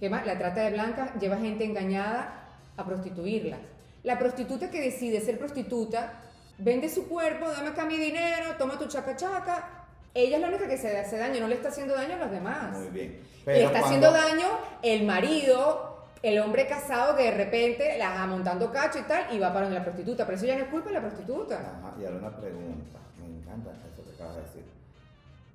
¿Qué 0.00 0.08
más? 0.10 0.26
La 0.26 0.38
trata 0.38 0.62
de 0.62 0.70
blancas 0.72 1.10
lleva 1.20 1.36
gente 1.36 1.64
engañada 1.64 2.48
a 2.76 2.84
prostituirlas. 2.84 3.60
La 4.02 4.18
prostituta 4.18 4.70
que 4.70 4.80
decide 4.80 5.20
ser 5.20 5.38
prostituta 5.38 6.22
vende 6.58 6.88
su 6.88 7.06
cuerpo, 7.06 7.48
dame 7.50 7.68
acá 7.68 7.84
mi 7.84 7.96
dinero, 7.98 8.54
toma 8.58 8.78
tu 8.78 8.86
chaca 8.86 9.14
chaca. 9.14 9.68
Ella 10.14 10.36
es 10.36 10.42
la 10.42 10.48
única 10.48 10.66
que 10.66 10.78
se 10.78 10.96
hace 10.98 11.18
daño, 11.18 11.40
no 11.40 11.48
le 11.48 11.54
está 11.56 11.68
haciendo 11.68 11.94
daño 11.94 12.14
a 12.14 12.18
los 12.18 12.30
demás. 12.30 12.76
Muy 12.78 12.88
bien. 12.88 13.20
Le 13.46 13.58
está 13.64 13.80
cuando- 13.80 13.86
haciendo 13.86 14.12
daño 14.12 14.46
el 14.82 15.04
marido, 15.06 16.06
el 16.22 16.38
hombre 16.40 16.66
casado 16.66 17.14
que 17.16 17.24
de 17.24 17.30
repente 17.32 17.96
la 17.98 18.10
va 18.14 18.26
montando 18.26 18.72
cacho 18.72 18.98
y 18.98 19.02
tal 19.02 19.34
y 19.34 19.38
va 19.38 19.48
para 19.52 19.66
donde 19.66 19.78
la 19.78 19.84
prostituta. 19.84 20.24
Pero 20.24 20.36
eso 20.38 20.46
ya 20.46 20.56
no 20.56 20.64
es 20.64 20.70
culpa 20.70 20.88
de 20.88 20.94
la 20.94 21.00
prostituta. 21.02 21.60
Ajá, 21.60 21.94
y 22.00 22.04
ahora 22.06 22.16
una 22.18 22.36
pregunta, 22.36 22.98
me 23.18 23.26
encanta 23.38 23.70
eso 23.92 24.02
que 24.04 24.14
acabas 24.14 24.36
de 24.36 24.42
decir. 24.42 24.64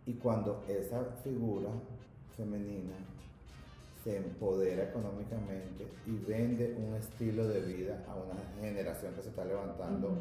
Y 0.06 0.14
cuando 0.14 0.64
esa 0.70 1.04
figura 1.24 1.70
femenina 2.38 2.94
se 4.06 4.18
empodera 4.18 4.84
económicamente 4.84 5.88
y 6.06 6.12
vende 6.32 6.76
un 6.78 6.96
estilo 6.96 7.48
de 7.48 7.60
vida 7.62 8.04
a 8.08 8.14
una 8.16 8.36
generación 8.62 9.14
que 9.16 9.24
se 9.24 9.30
está 9.30 9.44
levantando 9.44 10.16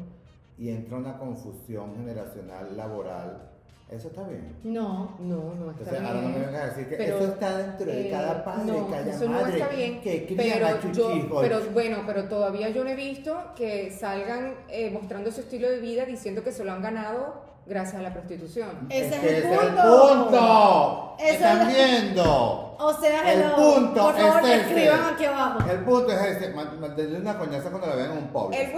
y 0.57 0.69
entra 0.69 0.97
una 0.97 1.17
confusión 1.19 1.95
generacional 1.95 2.75
laboral, 2.75 3.51
eso 3.91 4.07
está 4.07 4.27
bien. 4.27 4.55
No. 4.63 5.15
No, 5.19 5.53
no 5.53 5.69
está 5.69 5.83
Entonces, 5.83 6.01
ahora 6.01 6.21
no 6.21 6.27
me 6.29 6.33
bien. 6.33 6.45
vengas 6.47 6.61
a 6.63 6.65
decir 6.69 6.89
que 6.89 6.95
Pero, 6.95 7.17
eso 7.19 7.27
está 7.33 7.57
dentro 7.59 7.85
de 7.85 8.07
Eh, 8.07 8.09
cada 8.09 8.43
padre, 8.43 8.71
no, 8.71 8.87
cada 8.89 9.11
eso 9.11 9.29
madre 9.29 9.43
no 9.43 9.53
está 9.57 9.67
bien. 9.75 10.01
que 10.01 10.25
cría 10.25 10.53
pero, 10.55 10.65
a 10.67 10.81
sus 10.81 10.97
yo, 10.97 11.15
hijos. 11.15 11.41
pero 11.43 11.59
bueno, 11.71 11.97
pero 12.07 12.23
todavía 12.27 12.69
yo 12.69 12.83
no 12.83 12.89
he 12.89 12.95
visto 12.95 13.37
que 13.55 13.91
salgan 13.91 14.55
eh, 14.69 14.89
mostrando 14.89 15.31
su 15.31 15.41
estilo 15.41 15.69
de 15.69 15.79
vida 15.79 16.05
diciendo 16.05 16.43
que 16.43 16.51
se 16.51 16.65
lo 16.65 16.71
han 16.71 16.81
ganado 16.81 17.44
gracias 17.65 17.95
a 17.95 18.01
la 18.01 18.13
prostitución. 18.13 18.87
Ese 18.89 19.15
es 19.15 19.19
que 19.21 19.29
el 19.29 19.35
ese 19.35 19.53
es 19.55 19.61
el 19.61 19.67
punto. 19.69 20.29
punto. 20.29 21.15
¿Están 21.19 21.69
es- 21.69 21.75
viendo? 21.75 22.61
O 22.77 22.93
sea, 22.99 23.31
El 23.31 23.41
hello. 23.41 23.55
punto 23.55 24.01
Por 24.03 24.15
favor, 24.17 24.41
es 24.43 24.49
ese. 24.49 24.61
escriban 24.61 25.13
aquí 25.13 25.25
abajo. 25.25 25.59
El 25.71 25.79
punto 25.79 26.11
es 26.11 26.21
ese, 26.35 26.49
ma- 26.53 26.73
ma- 26.79 26.89
denle 26.89 27.19
una 27.19 27.37
coñaza 27.37 27.69
cuando 27.69 27.87
la 27.87 27.95
vean 27.95 28.11
en 28.11 28.17
un 28.17 28.27
pobre. 28.27 28.61
El 28.63 28.69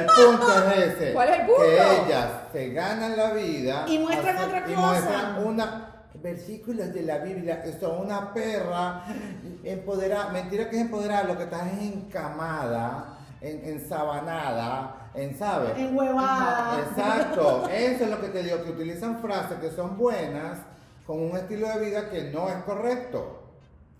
El, 0.00 0.06
pu- 0.06 0.26
punto 0.26 0.46
es 0.70 0.78
ese. 0.88 1.12
¿Cuál 1.14 1.28
es 1.30 1.40
el 1.40 1.46
punto? 1.46 1.62
Que 1.62 1.74
ellas 2.06 2.26
se 2.52 2.68
ganan 2.70 3.16
la 3.16 3.30
vida. 3.32 3.84
Y 3.88 3.98
muestran 3.98 4.36
otra 4.38 4.58
y 4.68 4.74
cosa. 4.74 4.86
muestran 4.86 5.46
una 5.46 5.92
versículos 6.22 6.92
de 6.92 7.02
la 7.02 7.18
Biblia 7.18 7.62
que 7.62 7.72
son 7.78 7.98
una 8.04 8.32
perra 8.34 9.04
empoderada, 9.64 10.28
mentira 10.30 10.68
que 10.68 10.76
es 10.76 10.82
empoderada, 10.82 11.24
lo 11.24 11.36
que 11.38 11.44
está 11.44 11.66
es 11.70 11.82
encamada, 11.82 13.15
en, 13.46 13.64
ensabanada, 13.64 15.10
en 15.14 15.36
sabe. 15.38 15.72
En 15.80 15.96
huevada. 15.96 16.80
Exacto, 16.80 17.68
eso 17.68 18.04
es 18.04 18.10
lo 18.10 18.20
que 18.20 18.28
te 18.28 18.42
digo, 18.42 18.62
que 18.64 18.70
utilizan 18.70 19.18
frases 19.20 19.58
que 19.58 19.70
son 19.70 19.96
buenas 19.96 20.58
con 21.06 21.20
un 21.20 21.36
estilo 21.36 21.68
de 21.68 21.84
vida 21.84 22.10
que 22.10 22.30
no 22.30 22.48
es 22.48 22.56
correcto. 22.64 23.42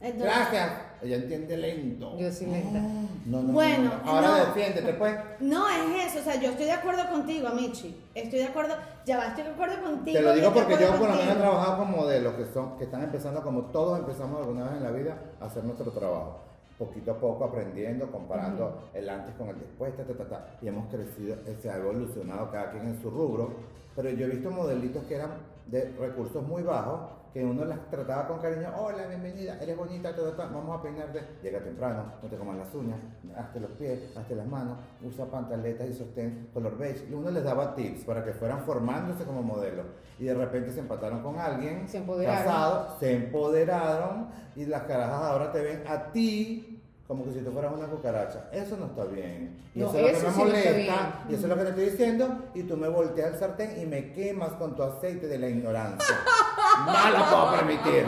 Entonces- 0.01 0.25
Gracias. 0.35 0.71
Ella 1.03 1.17
entiende 1.17 1.57
lento. 1.59 2.17
Yo 2.19 2.29
lenta. 2.29 2.81
No, 3.27 3.43
no, 3.43 3.53
Bueno, 3.53 3.91
no, 3.99 4.05
no. 4.05 4.11
Ahora 4.11 4.29
no. 4.29 4.37
defiéndete, 4.47 4.95
pues. 4.95 5.15
No 5.41 5.69
es 5.69 6.07
eso, 6.07 6.21
o 6.21 6.23
sea, 6.23 6.41
yo 6.41 6.51
estoy 6.51 6.65
de 6.67 6.73
acuerdo 6.73 7.09
contigo, 7.11 7.49
Amichi. 7.49 8.03
Estoy 8.15 8.39
de 8.39 8.47
acuerdo, 8.47 8.77
ya 9.05 9.19
va, 9.19 9.27
estoy 9.27 9.45
de 9.45 9.51
acuerdo 9.51 9.83
contigo. 9.83 10.17
Te 10.19 10.23
lo 10.25 10.33
digo 10.33 10.53
porque 10.55 10.77
yo 10.81 10.91
por 10.97 11.09
lo 11.11 11.17
menos 11.17 11.35
he 11.37 11.39
trabajado 11.39 11.79
con 11.79 11.91
modelos 11.91 12.35
que 12.35 12.47
son, 12.47 12.79
que 12.79 12.85
están 12.85 13.03
empezando 13.03 13.43
como 13.43 13.63
todos 13.67 13.99
empezamos 13.99 14.41
alguna 14.41 14.65
vez 14.65 14.73
en 14.79 14.83
la 14.85 14.91
vida 14.91 15.19
a 15.41 15.45
hacer 15.47 15.65
nuestro 15.65 15.91
trabajo. 15.93 16.41
Poquito 16.79 17.13
a 17.13 17.19
poco 17.19 17.45
aprendiendo, 17.45 18.11
comparando 18.11 18.91
el 18.93 19.09
antes 19.09 19.35
con 19.37 19.49
el 19.49 19.59
después, 19.59 19.97
ta, 19.97 20.05
ta, 20.05 20.15
ta, 20.15 20.29
ta, 20.29 20.59
y 20.61 20.69
hemos 20.69 20.89
crecido, 20.91 21.37
se 21.61 21.71
ha 21.71 21.79
evolucionado 21.79 22.51
cada 22.51 22.71
quien 22.71 22.87
en 22.89 23.01
su 23.01 23.11
rubro, 23.11 23.55
pero 23.95 24.11
yo 24.11 24.27
he 24.27 24.31
visto 24.31 24.51
modelitos 24.51 25.05
que 25.05 25.15
eran 25.15 25.31
de 25.67 25.95
recursos 25.99 26.47
muy 26.47 26.63
bajos, 26.63 27.01
que 27.33 27.45
uno 27.45 27.67
las 27.67 27.91
trataba 27.91 28.27
con 28.29 28.39
cariño, 28.39 28.69
hola, 28.79 29.07
bienvenida, 29.09 29.59
eres 29.61 29.77
bonita, 29.77 30.15
ta, 30.15 30.23
ta, 30.23 30.37
ta, 30.37 30.47
vamos 30.47 30.79
a 30.79 30.83
peinarte, 30.83 31.21
llega 31.43 31.61
temprano, 31.63 32.05
no 32.23 32.29
te 32.29 32.37
comas 32.37 32.57
las 32.57 32.75
uñas, 32.75 32.99
hazte 33.37 33.61
los 33.61 33.73
pies, 33.73 34.17
hazte 34.17 34.35
las 34.35 34.47
manos, 34.47 34.79
usa 35.03 35.27
pantaletas 35.27 35.87
y 35.89 35.93
sostén 35.93 36.49
color 36.55 36.79
beige, 36.79 37.05
y 37.11 37.13
uno 37.13 37.31
les 37.31 37.45
daba 37.45 37.75
tips 37.75 38.05
para 38.05 38.25
que 38.25 38.33
fueran 38.33 38.61
formándose 38.61 39.25
como 39.25 39.43
modelos, 39.43 39.85
y 40.19 40.25
de 40.25 40.35
repente 40.35 40.71
se 40.73 40.81
empataron 40.81 41.23
con 41.23 41.39
alguien, 41.39 41.87
Se 41.89 41.99
empoderaron. 41.99 42.45
casado, 42.45 42.97
se 42.99 43.13
empoderaron, 43.13 44.29
y 44.55 44.65
las 44.65 44.85
carajas 44.85 45.23
ahora 45.23 45.53
te 45.53 45.61
ven 45.61 45.83
a 45.87 46.11
ti 46.13 46.76
como 47.07 47.25
que 47.25 47.33
si 47.33 47.41
tú 47.41 47.53
fueras 47.53 47.73
una 47.73 47.87
cucaracha. 47.87 48.49
Eso 48.53 48.77
no 48.77 48.87
está 48.87 49.05
bien. 49.05 49.57
Y 49.75 49.81
No, 49.81 49.91
eso 49.91 49.99
es 49.99 50.23
lo 50.23 50.31
que 50.31 50.31
me 50.31 50.45
molesta. 50.45 51.25
Y 51.29 51.35
eso 51.35 51.43
es 51.43 51.49
lo 51.49 51.57
que 51.57 51.63
te 51.63 51.69
estoy 51.71 51.85
diciendo. 51.85 52.39
Y 52.55 52.63
tú 52.65 52.77
me 52.77 52.89
volteas 52.89 53.35
el 53.35 53.39
sartén 53.39 53.81
y 53.81 53.87
me 53.87 54.13
quemas 54.13 54.53
con 54.53 54.75
tu 54.75 54.83
aceite 54.83 55.29
de 55.29 55.39
la 55.39 55.49
ignorancia. 55.49 56.17
no 56.87 57.19
lo 57.19 57.25
puedo 57.25 57.51
permitir. 57.57 58.07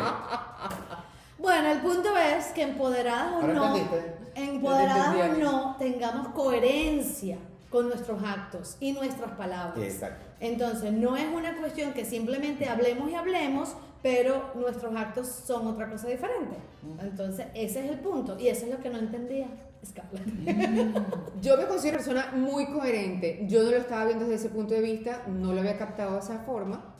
Bueno, 1.39 1.71
el 1.71 1.81
punto 1.81 2.17
es 2.17 2.47
que 2.47 2.63
empoderadas 2.63 3.45
o 3.45 3.47
no, 3.47 3.77
entendiste. 3.77 4.15
empoderadas 4.35 5.31
o 5.31 5.39
no, 5.39 5.77
tengamos 5.79 6.29
coherencia 6.29 7.39
con 7.71 7.89
nuestros 7.89 8.23
actos 8.23 8.77
y 8.81 8.93
nuestras 8.93 9.33
palabras. 9.33 9.79
Exacto. 9.79 10.25
Entonces, 10.41 10.93
no 10.93 11.17
es 11.17 11.27
una 11.33 11.57
cuestión 11.57 11.93
que 11.93 12.05
simplemente 12.05 12.69
hablemos 12.69 13.11
y 13.11 13.15
hablemos, 13.15 13.75
pero 14.03 14.53
nuestros 14.55 14.95
actos 14.95 15.27
son 15.27 15.67
otra 15.67 15.91
cosa 15.91 16.09
diferente. 16.09 16.57
Entonces, 17.01 17.47
ese 17.55 17.85
es 17.85 17.91
el 17.91 17.99
punto 17.99 18.39
y 18.39 18.49
eso 18.49 18.67
es 18.67 18.73
lo 18.73 18.81
que 18.81 18.89
no 18.89 18.99
entendía 18.99 19.49
Scarlett. 19.85 20.25
Yo 21.43 21.57
me 21.57 21.67
considero 21.67 21.99
una 21.99 22.05
persona 22.05 22.33
muy 22.33 22.67
coherente. 22.67 23.45
Yo 23.49 23.63
no 23.63 23.71
lo 23.71 23.77
estaba 23.77 24.05
viendo 24.07 24.25
desde 24.25 24.47
ese 24.47 24.55
punto 24.55 24.75
de 24.75 24.81
vista, 24.81 25.25
no 25.27 25.53
lo 25.53 25.61
había 25.61 25.77
captado 25.77 26.15
de 26.15 26.21
esa 26.21 26.39
forma. 26.41 26.95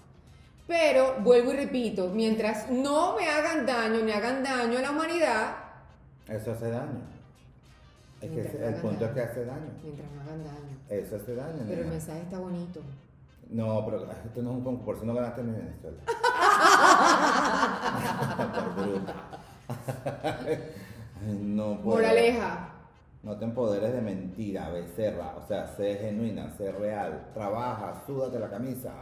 Pero 0.67 1.17
vuelvo 1.21 1.53
y 1.53 1.57
repito, 1.57 2.11
mientras 2.15 2.71
no 2.71 3.17
me 3.17 3.27
hagan 3.27 3.65
daño 3.65 4.03
ni 4.05 4.13
hagan 4.13 4.43
daño 4.43 4.79
a 4.79 4.83
la 4.83 4.91
humanidad, 4.91 5.57
Eso 6.29 6.53
hace 6.53 6.69
daño. 6.69 7.18
Es 8.21 8.31
que 8.31 8.67
el 8.67 8.75
punto 8.77 9.05
es 9.05 9.11
que 9.13 9.21
hace 9.21 9.45
daño. 9.45 9.71
mientras 9.83 10.11
no 10.11 10.21
hagan 10.23 10.45
daño. 10.45 10.79
Eso 10.89 11.17
hace 11.17 11.35
daño. 11.35 11.65
Pero 11.67 11.83
el 11.83 11.89
mensaje 11.89 12.23
está 12.23 12.39
bonito. 12.39 12.81
No, 13.51 13.85
pero 13.85 14.11
esto 14.25 14.43
no 14.43 14.51
es 14.51 14.57
un 14.57 14.65
concurso, 14.65 15.05
no 15.05 15.15
ganaste 15.15 15.43
mi 15.43 15.53
Venezuela. 15.53 15.99
No 21.41 21.81
puedo. 21.83 21.97
Moraleja. 21.97 22.71
No 23.23 23.37
te 23.37 23.45
empoderes 23.45 23.93
de 23.93 24.01
mentira, 24.01 24.71
becerra. 24.71 25.35
O 25.37 25.47
sea, 25.47 25.67
sé 25.67 25.97
genuina, 25.97 26.51
sé 26.57 26.73
real. 26.73 27.31
Trabaja, 27.35 28.03
súdate 28.07 28.39
la 28.39 28.49
camisa. 28.49 28.93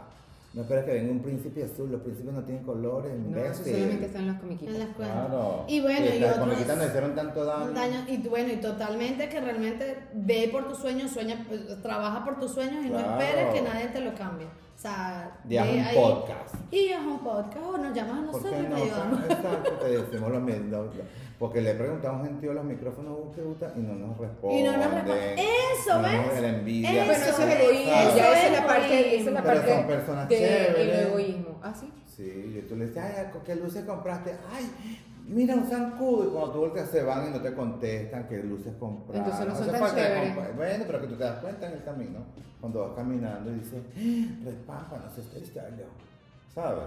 No 0.53 0.61
esperes 0.63 0.85
que 0.85 0.93
venga 0.93 1.11
un 1.11 1.21
príncipe 1.21 1.63
azul. 1.63 1.91
Los 1.91 2.01
príncipes 2.01 2.33
no 2.33 2.43
tienen 2.43 2.63
colores, 2.63 3.11
No, 3.13 3.37
eso 3.37 3.63
solamente 3.63 4.09
en 4.17 4.27
las 4.27 4.39
comiquitas. 4.39 4.73
En 4.73 4.79
las 4.79 4.89
cuentas. 4.95 5.27
Claro. 5.27 5.65
Y 5.67 5.81
bueno, 5.81 6.05
y 6.15 6.19
las 6.19 6.31
otros- 6.31 6.47
comiquitas 6.47 6.77
nos 6.77 6.87
hicieron 6.87 7.15
tanto 7.15 7.45
daño. 7.45 7.71
Daño, 7.73 8.05
y 8.07 8.17
bueno, 8.27 8.53
y 8.53 8.57
totalmente 8.57 9.29
que 9.29 9.39
realmente 9.41 9.97
ve 10.13 10.49
por 10.51 10.67
tus 10.67 10.79
sueños, 10.79 11.11
sueña, 11.11 11.45
pues, 11.47 11.61
trabaja 11.83 12.23
por 12.25 12.39
tus 12.39 12.51
sueños 12.53 12.83
y 12.85 12.89
no 12.89 12.97
Claro. 12.97 13.19
esperes 13.21 13.53
que 13.53 13.61
nadie 13.61 13.87
te 13.87 13.99
lo 14.01 14.15
cambie. 14.15 14.47
O 14.47 14.79
sea, 14.79 15.31
Y 15.49 15.57
haz 15.57 15.67
ve 15.67 15.73
un 15.73 15.79
ahí- 15.83 15.95
podcast. 15.95 16.55
Y 16.71 16.91
haz 16.91 17.05
un 17.05 17.19
podcast 17.19 17.65
o 17.65 17.77
nos 17.77 17.93
llamas 17.95 18.13
a 18.13 18.15
¿Por 18.17 18.25
nosotros 18.41 18.53
qué 18.53 18.59
y 18.59 18.63
no? 18.69 18.75
te 18.75 18.81
ayudamos. 18.83 19.19
Exacto, 19.23 19.71
te 19.73 19.87
decimos 19.97 20.31
lo 20.31 20.39
mismo. 20.39 20.85
Porque 21.39 21.61
le 21.61 21.75
preguntamos 21.75 22.25
a 22.27 22.31
un 22.31 22.39
tío 22.41 22.51
los 22.51 22.63
micrófonos 22.65 23.11
¿vos 23.15 23.35
qué 23.35 23.43
gusta 23.43 23.71
y 23.75 23.81
no 23.81 23.93
nos 23.93 24.17
responden. 24.17 24.59
Y 24.59 24.63
no 24.63 24.71
nos 24.75 24.91
responden. 24.91 25.37
Eso, 25.37 25.93
No 25.93 26.01
nos- 26.01 26.11
¿ves? 26.33 26.41
La 26.41 26.47
envidia. 26.49 26.89
Eso, 26.89 27.05
Bueno, 27.05 27.13
eso 27.13 27.29
es 27.29 27.35
¿sabes? 27.35 27.59
egoísmo. 27.59 27.91
Ya 27.91 28.01
Eso 28.01 28.17
esa 28.17 28.31
es 28.39 28.45
es 28.45 28.51
la 28.59 28.65
parte, 28.67 28.99
esa 29.15 29.15
es 29.29 29.33
la 29.33 29.43
Pero 29.43 29.53
parte 29.55 29.73
son 29.75 29.87
personas 29.87 30.27
del 30.39 30.73
chéveres. 30.73 31.07
egoísmo. 31.07 31.59
¿Ah, 31.63 31.73
sí? 31.73 31.91
Sí, 32.05 32.23
y 32.57 32.65
tú 32.67 32.75
le 32.75 32.87
dices, 32.87 33.03
ay, 33.03 33.25
¿qué 33.45 33.55
luces 33.55 33.85
compraste? 33.85 34.35
Ay, 34.51 34.69
mira 35.27 35.55
un 35.55 35.65
zancudo. 35.67 36.25
Y 36.25 36.29
cuando 36.29 36.51
tú 36.51 36.59
volteas 36.59 36.89
se 36.89 37.03
van 37.03 37.27
y 37.27 37.31
no 37.31 37.41
te 37.41 37.53
contestan 37.53 38.27
qué 38.27 38.41
luces 38.43 38.73
compraste. 38.79 39.17
Entonces 39.17 39.47
no 39.47 39.55
son 39.55 39.71
tan 39.79 39.95
chéveres. 39.95 40.55
Bueno, 40.55 40.83
pero 40.87 41.01
que 41.01 41.07
tú 41.07 41.15
te 41.15 41.23
das 41.23 41.39
cuenta 41.39 41.67
en 41.67 41.73
el 41.73 41.83
camino, 41.83 42.19
cuando 42.59 42.87
vas 42.87 42.95
caminando 42.95 43.51
y 43.51 43.55
dices, 43.59 43.81
"Ah, 43.95 44.41
respámpanos 44.45 45.17
este 45.17 45.39
estallo. 45.43 45.85
¿Sabes? 46.53 46.85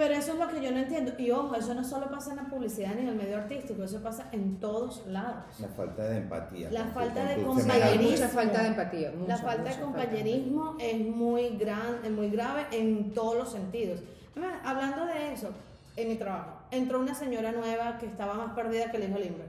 Pero 0.00 0.14
eso 0.14 0.32
es 0.32 0.38
lo 0.38 0.48
que 0.48 0.62
yo 0.62 0.70
no 0.70 0.78
entiendo. 0.78 1.12
Y 1.18 1.30
ojo, 1.30 1.54
eso 1.54 1.74
no 1.74 1.84
solo 1.84 2.10
pasa 2.10 2.30
en 2.30 2.36
la 2.38 2.44
publicidad 2.44 2.94
ni 2.94 3.02
en 3.02 3.08
el 3.08 3.16
medio 3.16 3.36
artístico, 3.36 3.84
eso 3.84 4.02
pasa 4.02 4.28
en 4.32 4.58
todos 4.58 5.06
lados. 5.06 5.44
La 5.60 5.68
falta 5.68 6.04
de 6.04 6.16
empatía. 6.16 6.70
La 6.70 6.84
falta 6.86 7.24
de 7.24 7.34
compañerismo. 7.44 8.10
Mucha 8.10 8.28
falta 8.28 8.62
de 8.62 8.68
empatía. 8.68 9.12
la 9.28 9.36
falta 9.36 9.62
mucha 9.62 9.74
de 9.76 9.82
compañerismo 9.82 10.76
es 10.80 11.00
muy 11.06 11.48
gran, 11.58 11.98
es 12.02 12.10
muy 12.10 12.30
grave 12.30 12.66
en 12.72 13.12
todos 13.12 13.36
los 13.36 13.52
sentidos. 13.52 14.00
Además, 14.34 14.54
hablando 14.64 15.04
de 15.04 15.32
eso, 15.34 15.50
en 15.96 16.08
mi 16.08 16.14
trabajo, 16.16 16.52
entró 16.70 16.98
una 17.00 17.14
señora 17.14 17.52
nueva 17.52 17.98
que 17.98 18.06
estaba 18.06 18.32
más 18.34 18.54
perdida 18.54 18.90
que 18.90 18.96
el 18.96 19.10
hijo 19.10 19.18
Limber. 19.18 19.48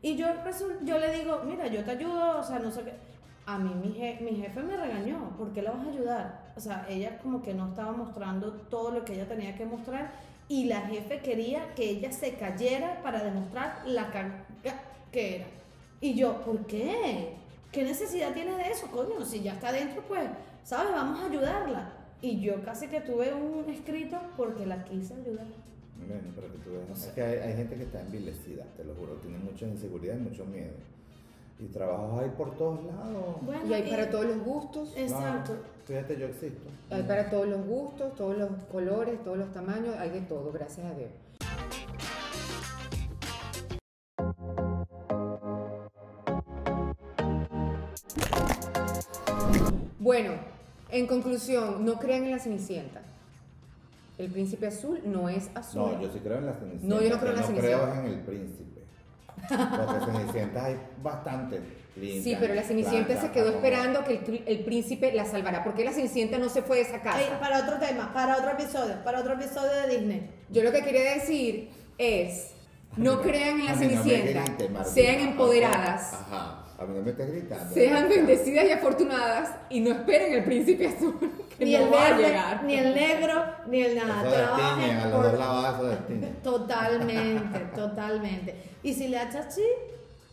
Y 0.00 0.14
yo, 0.14 0.28
resul- 0.44 0.78
yo 0.84 0.96
le 1.00 1.12
digo, 1.12 1.40
mira, 1.44 1.66
yo 1.66 1.82
te 1.82 1.90
ayudo, 1.90 2.38
o 2.38 2.42
sea, 2.44 2.60
no 2.60 2.70
sé 2.70 2.82
qué. 2.82 2.92
A 3.52 3.58
mí 3.58 3.72
mi, 3.82 3.90
je- 3.98 4.18
mi 4.20 4.32
jefe 4.42 4.62
me 4.62 4.76
regañó, 4.76 5.34
¿por 5.38 5.52
qué 5.52 5.62
la 5.62 5.70
vas 5.72 5.86
a 5.86 5.90
ayudar? 5.90 6.52
O 6.56 6.60
sea, 6.60 6.86
ella 6.88 7.18
como 7.22 7.40
que 7.42 7.54
no 7.54 7.68
estaba 7.70 7.92
mostrando 7.92 8.52
todo 8.68 8.90
lo 8.90 9.04
que 9.04 9.14
ella 9.14 9.26
tenía 9.26 9.56
que 9.56 9.64
mostrar 9.64 10.10
y 10.48 10.64
la 10.66 10.82
jefe 10.82 11.20
quería 11.20 11.74
que 11.74 11.88
ella 11.88 12.12
se 12.12 12.34
cayera 12.34 13.00
para 13.02 13.24
demostrar 13.24 13.82
la 13.86 14.10
caga 14.10 14.44
que 15.12 15.36
era. 15.36 15.46
Y 16.00 16.14
yo, 16.14 16.42
¿por 16.44 16.66
qué? 16.66 17.36
¿Qué 17.72 17.82
necesidad 17.84 18.34
tiene 18.34 18.54
de 18.56 18.70
eso, 18.70 18.86
coño? 18.88 19.24
Si 19.24 19.40
ya 19.42 19.54
está 19.54 19.68
adentro, 19.70 20.02
pues, 20.06 20.28
¿sabes? 20.62 20.92
Vamos 20.92 21.20
a 21.20 21.26
ayudarla. 21.26 21.92
Y 22.20 22.40
yo 22.40 22.62
casi 22.64 22.88
que 22.88 23.00
tuve 23.00 23.32
un 23.32 23.64
escrito 23.70 24.18
porque 24.36 24.66
la 24.66 24.84
quise 24.84 25.14
ayudar. 25.14 25.46
Bueno, 26.06 26.32
pero 26.34 26.52
que 26.52 26.58
tú 26.58 26.70
veas. 26.72 26.88
No 26.88 26.96
sé. 26.96 27.08
Es 27.08 27.14
que 27.14 27.22
hay, 27.22 27.38
hay 27.38 27.56
gente 27.56 27.76
que 27.76 27.84
está 27.84 28.00
envilecida, 28.00 28.64
te 28.76 28.84
lo 28.84 28.94
juro. 28.94 29.14
Tiene 29.22 29.38
mucha 29.38 29.66
inseguridad 29.66 30.16
y 30.16 30.20
mucho 30.20 30.44
miedo. 30.44 30.72
Y 31.60 31.66
trabajos 31.66 32.20
hay 32.22 32.30
por 32.30 32.56
todos 32.56 32.84
lados. 32.84 33.36
Bueno, 33.42 33.66
Y 33.66 33.74
hay 33.74 33.90
para 33.90 34.10
todos 34.10 34.26
los 34.26 34.38
gustos. 34.44 34.92
Exacto. 34.96 35.52
Claro. 35.54 35.78
Fíjate, 35.86 36.18
yo 36.18 36.26
existo. 36.26 36.68
Hay 36.90 37.02
para 37.02 37.28
todos 37.30 37.48
los 37.48 37.66
gustos, 37.66 38.14
todos 38.14 38.36
los 38.38 38.50
colores, 38.70 39.22
todos 39.24 39.38
los 39.38 39.52
tamaños, 39.52 39.96
hay 39.98 40.10
de 40.10 40.20
todo, 40.20 40.52
gracias 40.52 40.86
a 40.86 40.94
Dios. 40.94 41.10
Bueno, 49.98 50.32
en 50.90 51.06
conclusión, 51.06 51.84
no 51.84 51.98
crean 51.98 52.24
en 52.24 52.30
la 52.32 52.38
Cenicienta. 52.38 53.02
El 54.16 54.30
príncipe 54.30 54.66
azul 54.66 55.00
no 55.04 55.28
es 55.28 55.48
azul. 55.54 55.82
No, 55.92 56.00
yo 56.02 56.10
sí 56.12 56.18
creo 56.20 56.38
en 56.38 56.46
la 56.46 56.54
Cenicienta. 56.54 56.86
No, 56.94 57.02
yo 57.02 57.10
no 57.10 57.18
creo 57.20 57.30
en 57.30 57.36
la 57.36 57.42
No 57.42 57.46
Cenicienta. 57.48 57.78
creo 57.92 58.00
en 58.04 58.06
el 58.06 58.20
príncipe. 58.20 58.77
Porque 59.48 60.12
Cenicientas 60.12 60.64
hay 60.64 60.76
bastante 61.02 61.60
lindas. 61.96 62.24
Sí, 62.24 62.36
pero 62.38 62.54
la 62.54 62.62
Cenicienta 62.62 63.20
se 63.20 63.30
quedó 63.30 63.50
esperando 63.50 64.04
que 64.04 64.14
el, 64.14 64.44
el 64.46 64.64
príncipe 64.64 65.12
la 65.12 65.24
salvará. 65.24 65.64
¿Por 65.64 65.74
qué 65.74 65.84
la 65.84 65.92
Cenicienta 65.92 66.38
no 66.38 66.48
se 66.48 66.62
fue 66.62 66.76
de 66.76 66.82
esa 66.82 67.00
casa? 67.00 67.38
Para 67.40 67.60
otro 67.60 67.78
tema, 67.78 68.12
para 68.12 68.36
otro 68.36 68.50
episodio, 68.52 69.02
para 69.04 69.20
otro 69.20 69.34
episodio 69.34 69.72
de 69.82 69.98
Disney. 69.98 70.30
Yo 70.50 70.62
lo 70.62 70.72
que 70.72 70.82
quería 70.82 71.14
decir 71.14 71.70
es, 71.98 72.52
no 72.96 73.20
crean 73.20 73.60
en 73.60 73.66
la 73.66 73.72
no 73.72 73.78
Cenicienta, 73.78 74.84
sean 74.84 75.20
empoderadas, 75.20 76.14
Ajá, 76.14 76.64
a 76.78 76.84
mí 76.84 76.96
no 76.96 77.02
me 77.02 77.10
estés 77.10 77.30
gritando. 77.32 77.74
sean 77.74 78.08
bendecidas 78.08 78.64
y 78.66 78.70
afortunadas 78.70 79.50
y 79.68 79.80
no 79.80 79.90
esperen 79.90 80.32
el 80.34 80.44
príncipe 80.44 80.86
azul 80.88 81.18
que 81.58 81.64
Ni 81.64 81.72
no 81.72 81.78
el 81.86 81.92
va 81.92 82.06
a 82.06 82.16
llegar. 82.16 82.64
ni 82.64 82.74
el 82.74 82.94
negro, 82.94 83.44
ni 83.66 83.82
el 83.82 83.96
nada. 83.96 84.28
Eso 84.28 85.20
a 85.20 85.72
los 85.72 85.78
dos. 85.80 85.98
Totalmente, 86.42 87.58
totalmente. 87.74 88.54
Y 88.82 88.94
si 88.94 89.08
le 89.08 89.18
haces 89.18 89.46
así, 89.46 89.64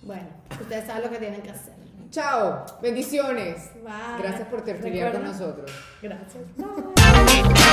bueno, 0.03 0.27
ustedes 0.61 0.85
saben 0.85 1.03
lo 1.03 1.09
que 1.09 1.17
tienen 1.17 1.41
que 1.41 1.49
hacer. 1.49 1.73
Chao, 2.11 2.63
bendiciones. 2.81 3.71
Bye. 3.83 4.21
Gracias 4.21 4.47
por 4.47 4.61
tertuliar 4.61 5.11
con 5.11 5.23
nosotros. 5.25 5.71
Gracias. 6.01 6.43
Bye. 6.55 7.55